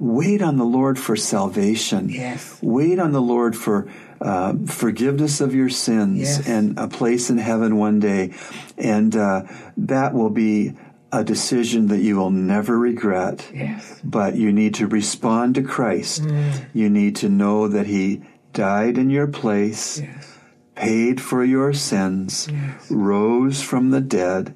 wait 0.00 0.42
on 0.42 0.56
the 0.56 0.64
Lord 0.64 0.98
for 0.98 1.14
salvation. 1.14 2.08
Yes. 2.08 2.58
Wait 2.60 2.98
on 2.98 3.12
the 3.12 3.20
Lord 3.22 3.54
for 3.54 3.88
uh, 4.20 4.54
forgiveness 4.66 5.40
of 5.40 5.54
your 5.54 5.68
sins 5.70 6.18
Yes. 6.18 6.48
and 6.48 6.76
a 6.80 6.88
place 6.88 7.30
in 7.30 7.38
heaven 7.38 7.76
one 7.76 8.00
day. 8.00 8.34
And 8.76 9.14
uh, 9.14 9.44
that 9.76 10.14
will 10.14 10.30
be 10.30 10.74
a 11.12 11.24
decision 11.24 11.88
that 11.88 12.00
you 12.00 12.16
will 12.16 12.30
never 12.30 12.78
regret. 12.78 13.50
Yes. 13.52 14.00
But 14.04 14.36
you 14.36 14.52
need 14.52 14.74
to 14.74 14.86
respond 14.86 15.56
to 15.56 15.62
Christ. 15.62 16.22
Mm. 16.22 16.66
You 16.72 16.90
need 16.90 17.16
to 17.16 17.28
know 17.28 17.68
that 17.68 17.86
He 17.86 18.22
died 18.52 18.98
in 18.98 19.10
your 19.10 19.26
place 19.26 20.00
Yes. 20.00 20.36
paid 20.74 21.20
for 21.20 21.44
your 21.44 21.72
sins, 21.72 22.48
yes. 22.50 22.90
rose 22.90 23.62
from 23.62 23.90
the 23.90 24.00
dead, 24.00 24.54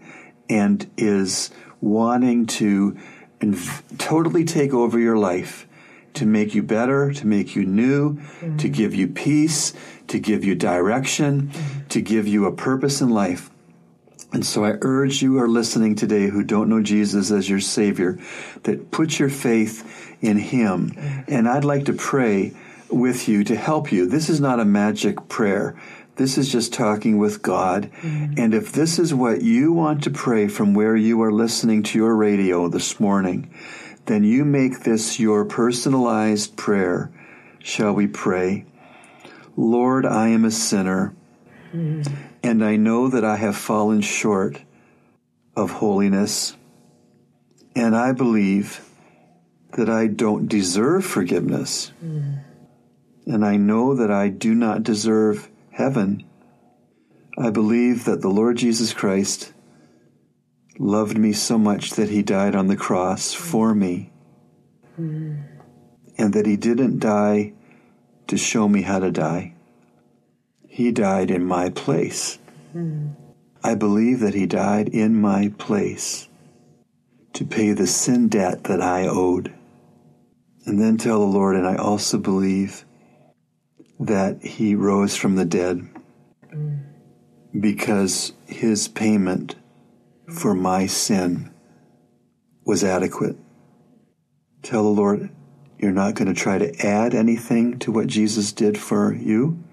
and 0.49 0.89
is 0.97 1.51
wanting 1.81 2.47
to 2.47 2.97
inv- 3.41 3.83
totally 3.99 4.45
take 4.45 4.73
over 4.73 4.99
your 4.99 5.19
life 5.19 5.67
to 6.15 6.25
make 6.25 6.55
you 6.55 6.63
better, 6.63 7.13
to 7.13 7.27
make 7.27 7.57
you 7.57 7.67
new, 7.67 8.15
to 8.41 8.69
mm. 8.69 8.73
give 8.73 8.95
you 8.95 9.09
peace, 9.09 9.75
to 10.07 10.19
give 10.19 10.45
you 10.45 10.55
direction, 10.55 11.49
mm. 11.49 11.89
to 11.89 12.01
give 12.01 12.27
you 12.27 12.47
a 12.47 12.53
purpose 12.53 13.01
in 13.01 13.11
life. 13.11 13.51
And 14.35 14.45
so 14.45 14.65
I 14.65 14.79
urge 14.81 15.23
you 15.23 15.35
who 15.35 15.39
are 15.39 15.49
listening 15.49 15.95
today 15.95 16.27
who 16.27 16.43
don't 16.43 16.69
know 16.69 16.83
Jesus 16.83 17.31
as 17.31 17.49
your 17.49 17.61
Savior 17.61 18.19
that 18.65 18.91
put 18.91 19.21
your 19.21 19.29
faith 19.29 20.19
in 20.21 20.39
Him. 20.39 20.91
Mm-hmm. 20.91 21.21
And 21.29 21.49
I'd 21.49 21.65
like 21.65 21.85
to 21.85 21.93
pray 21.93 22.53
with 22.91 23.29
you 23.29 23.45
to 23.45 23.55
help 23.55 23.93
you. 23.93 24.07
This 24.07 24.29
is 24.29 24.41
not 24.41 24.59
a 24.59 24.65
magic 24.65 25.29
prayer. 25.29 25.81
This 26.17 26.37
is 26.37 26.51
just 26.51 26.73
talking 26.73 27.19
with 27.19 27.43
God. 27.43 27.93
Mm-hmm. 28.03 28.35
And 28.39 28.55
if 28.55 28.73
this 28.73 28.99
is 28.99 29.15
what 29.15 29.43
you 29.43 29.73
want 29.73 30.03
to 30.03 30.11
pray 30.11 30.49
from 30.49 30.75
where 30.75 30.97
you 30.97 31.23
are 31.23 31.33
listening 31.33 31.85
to 31.85 31.99
your 31.99 32.17
radio 32.17 32.67
this 32.69 32.99
morning, 32.99 33.55
then 34.07 34.25
you 34.25 34.45
make 34.45 34.81
this 34.81 35.21
your 35.21 35.45
personalized 35.45 36.57
prayer. 36.57 37.09
Shall 37.61 37.93
we 37.93 38.09
pray? 38.09 38.67
Lord, 39.57 40.05
I 40.05 40.29
am 40.29 40.45
a 40.45 40.51
sinner 40.51 41.15
and 42.43 42.65
I 42.65 42.77
know 42.77 43.09
that 43.09 43.25
I 43.25 43.37
have 43.37 43.57
fallen 43.57 44.01
short 44.01 44.63
of 45.57 45.83
holiness, 45.83 46.57
and 47.75 47.97
I 47.97 48.13
believe 48.13 48.81
that 49.77 49.89
I 49.91 50.07
don't 50.07 50.47
deserve 50.47 51.05
forgiveness, 51.05 51.91
and 53.27 53.45
I 53.45 53.57
know 53.57 53.95
that 53.95 54.11
I 54.11 54.29
do 54.29 54.55
not 54.55 54.85
deserve 54.85 55.51
heaven. 55.73 56.23
I 57.37 57.51
believe 57.51 58.05
that 58.05 58.21
the 58.23 58.31
Lord 58.31 58.57
Jesus 58.57 58.95
Christ 58.95 59.53
loved 60.79 61.19
me 61.19 61.33
so 61.33 61.59
much 61.59 61.99
that 61.99 62.11
he 62.11 62.23
died 62.23 62.55
on 62.55 62.69
the 62.69 62.77
cross 62.77 63.33
for 63.35 63.75
me, 63.75 64.13
and 66.17 66.33
that 66.35 66.47
he 66.47 66.57
didn't 66.57 67.01
die 67.01 67.53
to 68.29 68.37
show 68.37 68.69
me 68.69 68.83
how 68.83 69.01
to 69.01 69.11
die. 69.11 69.54
He 70.75 70.91
died 70.91 71.31
in 71.31 71.45
my 71.45 71.71
place. 71.71 72.41
I 73.63 73.77
believe 73.77 74.19
that 74.19 74.35
He 74.35 74.45
died 74.45 74.89
in 74.89 75.15
my 75.21 75.53
place 75.57 76.29
to 77.35 77.45
pay 77.45 77.71
the 77.71 77.87
sin 77.87 78.27
debt 78.27 78.65
that 78.65 78.83
I 78.83 79.07
owed. 79.07 79.55
And 80.67 80.81
then 80.81 80.97
tell 80.97 81.21
the 81.21 81.27
Lord, 81.27 81.55
and 81.55 81.65
I 81.65 81.77
also 81.77 82.19
believe 82.19 82.85
that 84.01 84.43
He 84.43 84.75
rose 84.75 85.15
from 85.15 85.37
the 85.37 85.45
dead 85.45 85.89
because 87.61 88.33
His 88.49 88.89
payment 88.89 89.55
for 90.29 90.55
my 90.55 90.87
sin 90.87 91.55
was 92.65 92.83
adequate. 92.83 93.37
Tell 94.63 94.83
the 94.83 94.89
Lord, 94.89 95.31
you're 95.79 95.93
not 95.93 96.17
going 96.17 96.35
to 96.35 96.35
try 96.35 96.59
to 96.59 96.85
add 96.85 97.15
anything 97.15 97.79
to 97.79 97.93
what 97.93 98.09
Jesus 98.09 98.51
did 98.51 98.77
for 98.77 99.15
you 99.15 99.64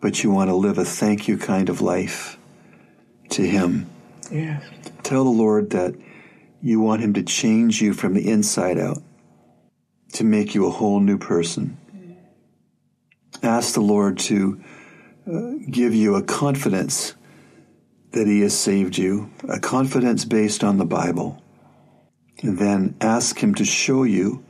but 0.00 0.22
you 0.22 0.30
want 0.30 0.48
to 0.48 0.54
live 0.54 0.78
a 0.78 0.84
thank 0.84 1.28
you 1.28 1.36
kind 1.36 1.68
of 1.68 1.80
life 1.80 2.38
to 3.30 3.46
Him. 3.46 3.88
Yes. 4.30 4.62
Tell 5.02 5.24
the 5.24 5.30
Lord 5.30 5.70
that 5.70 5.94
you 6.62 6.80
want 6.80 7.02
Him 7.02 7.14
to 7.14 7.22
change 7.22 7.80
you 7.80 7.92
from 7.92 8.14
the 8.14 8.28
inside 8.28 8.78
out, 8.78 9.02
to 10.14 10.24
make 10.24 10.54
you 10.54 10.66
a 10.66 10.70
whole 10.70 11.00
new 11.00 11.18
person. 11.18 11.76
Ask 13.42 13.74
the 13.74 13.80
Lord 13.80 14.18
to 14.20 14.60
uh, 15.30 15.52
give 15.70 15.94
you 15.94 16.16
a 16.16 16.22
confidence 16.22 17.14
that 18.12 18.26
He 18.26 18.40
has 18.40 18.58
saved 18.58 18.98
you, 18.98 19.30
a 19.48 19.60
confidence 19.60 20.24
based 20.24 20.64
on 20.64 20.78
the 20.78 20.84
Bible. 20.84 21.42
And 22.42 22.58
then 22.58 22.96
ask 23.00 23.38
Him 23.38 23.54
to 23.56 23.64
show 23.64 24.02
you 24.02 24.44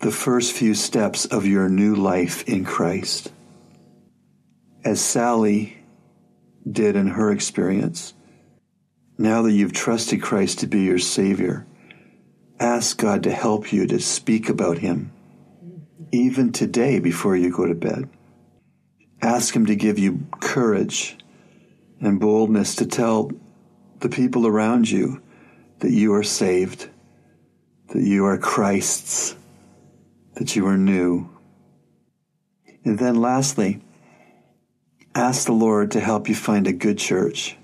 the 0.00 0.10
first 0.10 0.52
few 0.52 0.74
steps 0.74 1.24
of 1.26 1.46
your 1.46 1.68
new 1.68 1.94
life 1.94 2.48
in 2.48 2.64
Christ 2.64 3.30
as 4.84 5.00
Sally 5.00 5.78
did 6.70 6.96
in 6.96 7.08
her 7.08 7.30
experience, 7.30 8.14
now 9.18 9.42
that 9.42 9.52
you've 9.52 9.72
trusted 9.72 10.22
Christ 10.22 10.60
to 10.60 10.66
be 10.66 10.80
your 10.82 10.98
Savior, 10.98 11.66
ask 12.58 12.96
God 12.96 13.22
to 13.24 13.30
help 13.30 13.72
you 13.72 13.86
to 13.86 14.00
speak 14.00 14.48
about 14.48 14.78
Him, 14.78 15.12
even 16.12 16.52
today 16.52 16.98
before 16.98 17.36
you 17.36 17.50
go 17.50 17.66
to 17.66 17.74
bed. 17.74 18.08
Ask 19.22 19.54
Him 19.54 19.66
to 19.66 19.76
give 19.76 19.98
you 19.98 20.26
courage 20.40 21.18
and 22.00 22.18
boldness 22.18 22.76
to 22.76 22.86
tell 22.86 23.30
the 23.98 24.08
people 24.08 24.46
around 24.46 24.90
you 24.90 25.22
that 25.80 25.90
you 25.90 26.14
are 26.14 26.22
saved, 26.22 26.88
that 27.88 28.02
you 28.02 28.24
are 28.24 28.38
Christ's, 28.38 29.36
that 30.34 30.56
you 30.56 30.66
are 30.66 30.78
new. 30.78 31.28
And 32.84 32.98
then 32.98 33.20
lastly, 33.20 33.82
ask 35.14 35.46
the 35.46 35.52
Lord 35.52 35.92
to 35.92 36.00
help 36.00 36.28
you 36.28 36.34
find 36.34 36.66
a 36.66 36.72
good 36.72 36.98
church, 36.98 37.56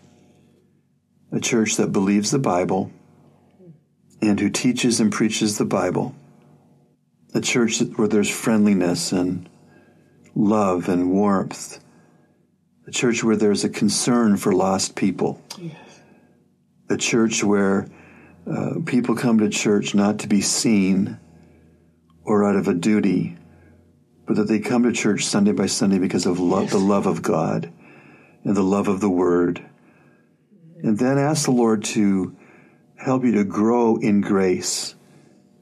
a 1.32 1.40
church 1.40 1.76
that 1.76 1.92
believes 1.92 2.30
the 2.30 2.38
Bible 2.38 2.90
and 4.20 4.40
who 4.40 4.50
teaches 4.50 5.00
and 5.00 5.12
preaches 5.12 5.58
the 5.58 5.64
Bible, 5.64 6.14
a 7.34 7.40
church 7.40 7.80
where 7.96 8.08
there's 8.08 8.30
friendliness 8.30 9.12
and 9.12 9.48
love 10.34 10.88
and 10.88 11.10
warmth, 11.10 11.78
a 12.86 12.90
church 12.90 13.22
where 13.22 13.36
there's 13.36 13.64
a 13.64 13.68
concern 13.68 14.36
for 14.36 14.52
lost 14.52 14.96
people, 14.96 15.40
a 16.88 16.96
church 16.96 17.44
where 17.44 17.88
uh, 18.50 18.74
people 18.84 19.14
come 19.14 19.38
to 19.38 19.48
church 19.48 19.94
not 19.94 20.20
to 20.20 20.28
be 20.28 20.40
seen 20.40 21.18
or 22.24 22.44
out 22.44 22.56
of 22.56 22.68
a 22.68 22.74
duty 22.74 23.36
but 24.26 24.36
that 24.36 24.48
they 24.48 24.58
come 24.58 24.82
to 24.82 24.92
church 24.92 25.24
Sunday 25.24 25.52
by 25.52 25.66
Sunday 25.66 25.98
because 25.98 26.26
of 26.26 26.38
lo- 26.40 26.66
the 26.66 26.78
love 26.78 27.06
of 27.06 27.22
God 27.22 27.72
and 28.44 28.56
the 28.56 28.62
love 28.62 28.88
of 28.88 29.00
the 29.00 29.10
Word. 29.10 29.64
And 30.82 30.98
then 30.98 31.18
ask 31.18 31.46
the 31.46 31.52
Lord 31.52 31.84
to 31.84 32.36
help 32.96 33.24
you 33.24 33.32
to 33.32 33.44
grow 33.44 33.96
in 33.96 34.20
grace 34.20 34.94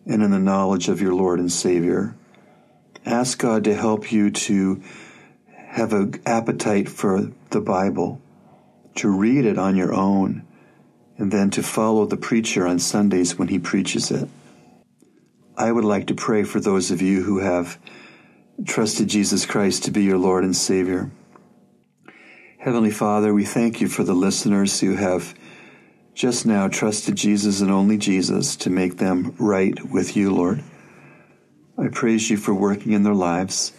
and 0.07 0.23
in 0.23 0.31
the 0.31 0.39
knowledge 0.39 0.89
of 0.89 1.01
your 1.01 1.15
Lord 1.15 1.39
and 1.39 1.53
Savior. 1.53 2.17
Ask 3.07 3.39
God 3.39 3.65
to 3.65 3.75
help 3.75 4.11
you 4.11 4.31
to 4.31 4.83
have 5.57 5.93
an 5.93 6.21
appetite 6.25 6.89
for 6.89 7.31
the 7.51 7.61
Bible, 7.61 8.21
to 8.97 9.09
read 9.09 9.45
it 9.45 9.59
on 9.59 9.77
your 9.77 9.93
own, 9.93 10.47
and 11.19 11.31
then 11.31 11.51
to 11.51 11.63
follow 11.63 12.07
the 12.07 12.17
preacher 12.17 12.67
on 12.67 12.79
Sundays 12.79 13.39
when 13.39 13.49
he 13.49 13.59
preaches 13.59 14.11
it. 14.11 14.29
I 15.57 15.71
would 15.71 15.85
like 15.85 16.07
to 16.09 16.15
pray 16.15 16.43
for 16.43 16.61
those 16.61 16.91
of 16.91 17.01
you 17.01 17.23
who 17.23 17.39
have 17.39 17.79
trusted 18.65 19.09
Jesus 19.09 19.47
Christ 19.47 19.85
to 19.85 19.91
be 19.91 20.05
your 20.05 20.19
Lord 20.19 20.45
and 20.45 20.57
Savior. 20.57 21.11
Heavenly 22.59 22.91
Father, 22.91 23.35
we 23.35 23.45
thank 23.45 23.81
you 23.81 23.89
for 23.89 24.05
the 24.05 24.15
listeners 24.15 24.81
who 24.81 24.95
have 24.95 25.35
just 26.15 26.47
now 26.47 26.69
trusted 26.69 27.17
Jesus 27.17 27.61
and 27.61 27.71
only 27.71 27.99
Jesus 27.99 28.57
to 28.57 28.71
make 28.71 28.97
them 28.97 29.35
right 29.39 29.75
with 29.91 30.17
you, 30.17 30.33
Lord. 30.33 30.63
I 31.77 31.89
praise 31.89 32.31
you 32.31 32.37
for 32.37 32.55
working 32.55 32.93
in 32.93 33.03
their 33.03 33.15
lives. 33.15 33.73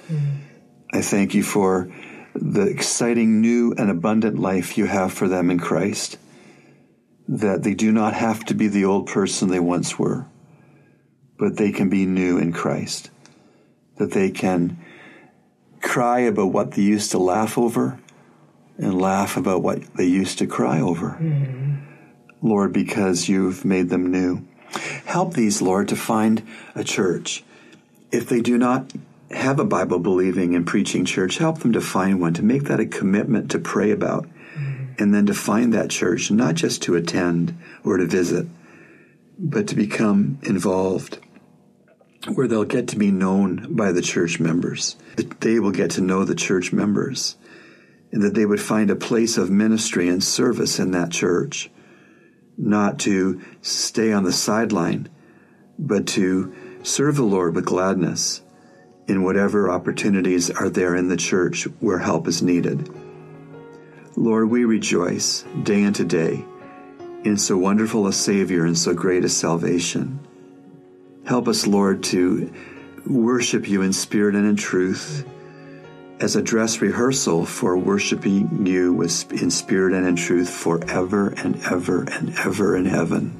I 0.94 1.02
thank 1.02 1.34
you 1.34 1.44
for 1.44 1.92
the 2.34 2.68
exciting 2.68 3.40
new 3.40 3.74
and 3.78 3.90
abundant 3.90 4.38
life 4.38 4.78
you 4.78 4.86
have 4.86 5.14
for 5.14 5.30
them 5.30 5.50
in 5.50 5.60
Christ. 5.60 6.18
That 7.28 7.64
they 7.64 7.74
do 7.74 7.92
not 7.92 8.14
have 8.14 8.44
to 8.46 8.54
be 8.54 8.68
the 8.68 8.86
old 8.86 9.08
person 9.08 9.48
they 9.48 9.60
once 9.60 9.98
were, 9.98 10.28
but 11.40 11.56
they 11.58 11.72
can 11.72 11.90
be 11.90 12.06
new 12.06 12.38
in 12.38 12.52
Christ. 12.52 13.10
That 13.98 14.12
they 14.12 14.30
can 14.30 14.78
cry 15.82 16.20
about 16.22 16.52
what 16.52 16.72
they 16.72 16.82
used 16.82 17.12
to 17.12 17.18
laugh 17.18 17.58
over 17.58 18.00
and 18.78 19.00
laugh 19.00 19.38
about 19.38 19.62
what 19.62 19.82
they 19.96 20.06
used 20.06 20.40
to 20.40 20.48
cry 20.48 20.82
over. 20.82 21.18
Mm-hmm. 21.20 21.76
Lord, 22.42 22.74
because 22.74 23.30
you've 23.30 23.64
made 23.66 23.90
them 23.90 24.12
new. 24.12 24.46
Help 25.06 25.34
these, 25.34 25.62
Lord, 25.62 25.88
to 25.90 25.96
find 25.96 26.44
a 26.76 26.84
church. 26.84 27.44
If 28.12 28.28
they 28.28 28.42
do 28.42 28.58
not 28.58 28.92
have 29.32 29.60
a 29.60 29.66
Bible 29.66 30.00
believing 30.00 30.56
and 30.56 30.68
preaching 30.68 31.06
church, 31.06 31.38
help 31.38 31.60
them 31.60 31.74
to 31.74 31.82
find 31.82 32.20
one, 32.20 32.34
to 32.34 32.44
make 32.44 32.66
that 32.66 32.80
a 32.80 32.86
commitment 32.86 33.52
to 33.52 33.60
pray 33.60 33.92
about, 33.92 34.26
mm-hmm. 34.26 34.94
and 35.00 35.14
then 35.14 35.26
to 35.26 35.34
find 35.34 35.74
that 35.74 35.90
church, 35.90 36.30
not 36.30 36.56
just 36.56 36.82
to 36.84 36.96
attend 36.96 37.58
or 37.84 37.98
to 37.98 38.06
visit, 38.06 38.48
but 39.40 39.68
to 39.68 39.76
become 39.76 40.38
involved, 40.44 41.20
where 42.28 42.48
they'll 42.48 42.66
get 42.66 42.88
to 42.90 42.98
be 42.98 43.12
known 43.12 43.76
by 43.76 43.92
the 43.92 44.02
church 44.02 44.40
members. 44.40 44.96
That 45.18 45.42
they 45.42 45.60
will 45.60 45.72
get 45.72 45.92
to 45.92 46.02
know 46.02 46.24
the 46.24 46.36
church 46.36 46.74
members, 46.74 47.38
and 48.12 48.22
that 48.22 48.34
they 48.34 48.46
would 48.46 48.62
find 48.62 48.90
a 48.90 48.96
place 48.96 49.38
of 49.38 49.50
ministry 49.50 50.08
and 50.08 50.24
service 50.24 50.80
in 50.80 50.92
that 50.92 51.12
church, 51.12 51.70
not 52.58 53.00
to 53.00 53.42
stay 53.62 54.12
on 54.12 54.24
the 54.24 54.34
sideline, 54.34 55.10
but 55.78 56.08
to 56.08 56.54
serve 56.84 57.16
the 57.16 57.24
Lord 57.24 57.56
with 57.56 57.66
gladness 57.66 58.42
in 59.08 59.24
whatever 59.24 59.70
opportunities 59.70 60.50
are 60.50 60.70
there 60.70 60.96
in 60.96 61.10
the 61.10 61.18
church 61.18 61.66
where 61.80 62.00
help 62.00 62.28
is 62.28 62.42
needed. 62.42 62.90
Lord, 64.16 64.50
we 64.50 64.66
rejoice 64.66 65.44
day 65.64 65.84
into 65.84 66.06
day 66.06 66.46
in 67.24 67.38
so 67.38 67.58
wonderful 67.58 68.08
a 68.08 68.14
Savior 68.14 68.66
and 68.66 68.78
so 68.78 68.94
great 68.94 69.26
a 69.26 69.30
salvation. 69.30 70.20
Help 71.26 71.48
us, 71.48 71.66
Lord, 71.66 72.04
to 72.06 72.52
worship 73.06 73.68
you 73.68 73.82
in 73.82 73.94
spirit 73.94 74.36
and 74.36 74.48
in 74.48 74.56
truth 74.56 75.26
as 76.20 76.36
a 76.36 76.42
dress 76.42 76.82
rehearsal 76.82 77.46
for 77.46 77.78
worshiping 77.78 78.66
you 78.66 79.02
in 79.02 79.50
spirit 79.50 79.94
and 79.94 80.08
in 80.08 80.16
truth 80.16 80.50
forever 80.50 81.30
and 81.38 81.62
ever 81.64 82.04
and 82.04 82.38
ever 82.40 82.78
in 82.78 82.86
heaven. 82.86 83.38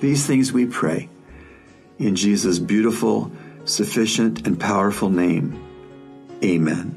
These 0.00 0.26
things 0.26 0.52
we 0.52 0.66
pray 0.66 1.08
in 1.98 2.16
Jesus' 2.16 2.58
beautiful, 2.58 3.30
sufficient, 3.64 4.46
and 4.46 4.58
powerful 4.58 5.10
name. 5.10 5.62
Amen. 6.42 6.96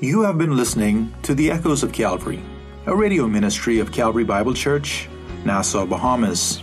You 0.00 0.22
have 0.22 0.38
been 0.38 0.56
listening 0.56 1.12
to 1.24 1.34
the 1.34 1.50
Echoes 1.50 1.82
of 1.82 1.92
Calvary, 1.92 2.40
a 2.86 2.96
radio 2.96 3.26
ministry 3.26 3.80
of 3.80 3.92
Calvary 3.92 4.24
Bible 4.24 4.54
Church, 4.54 5.08
Nassau, 5.44 5.84
Bahamas. 5.84 6.62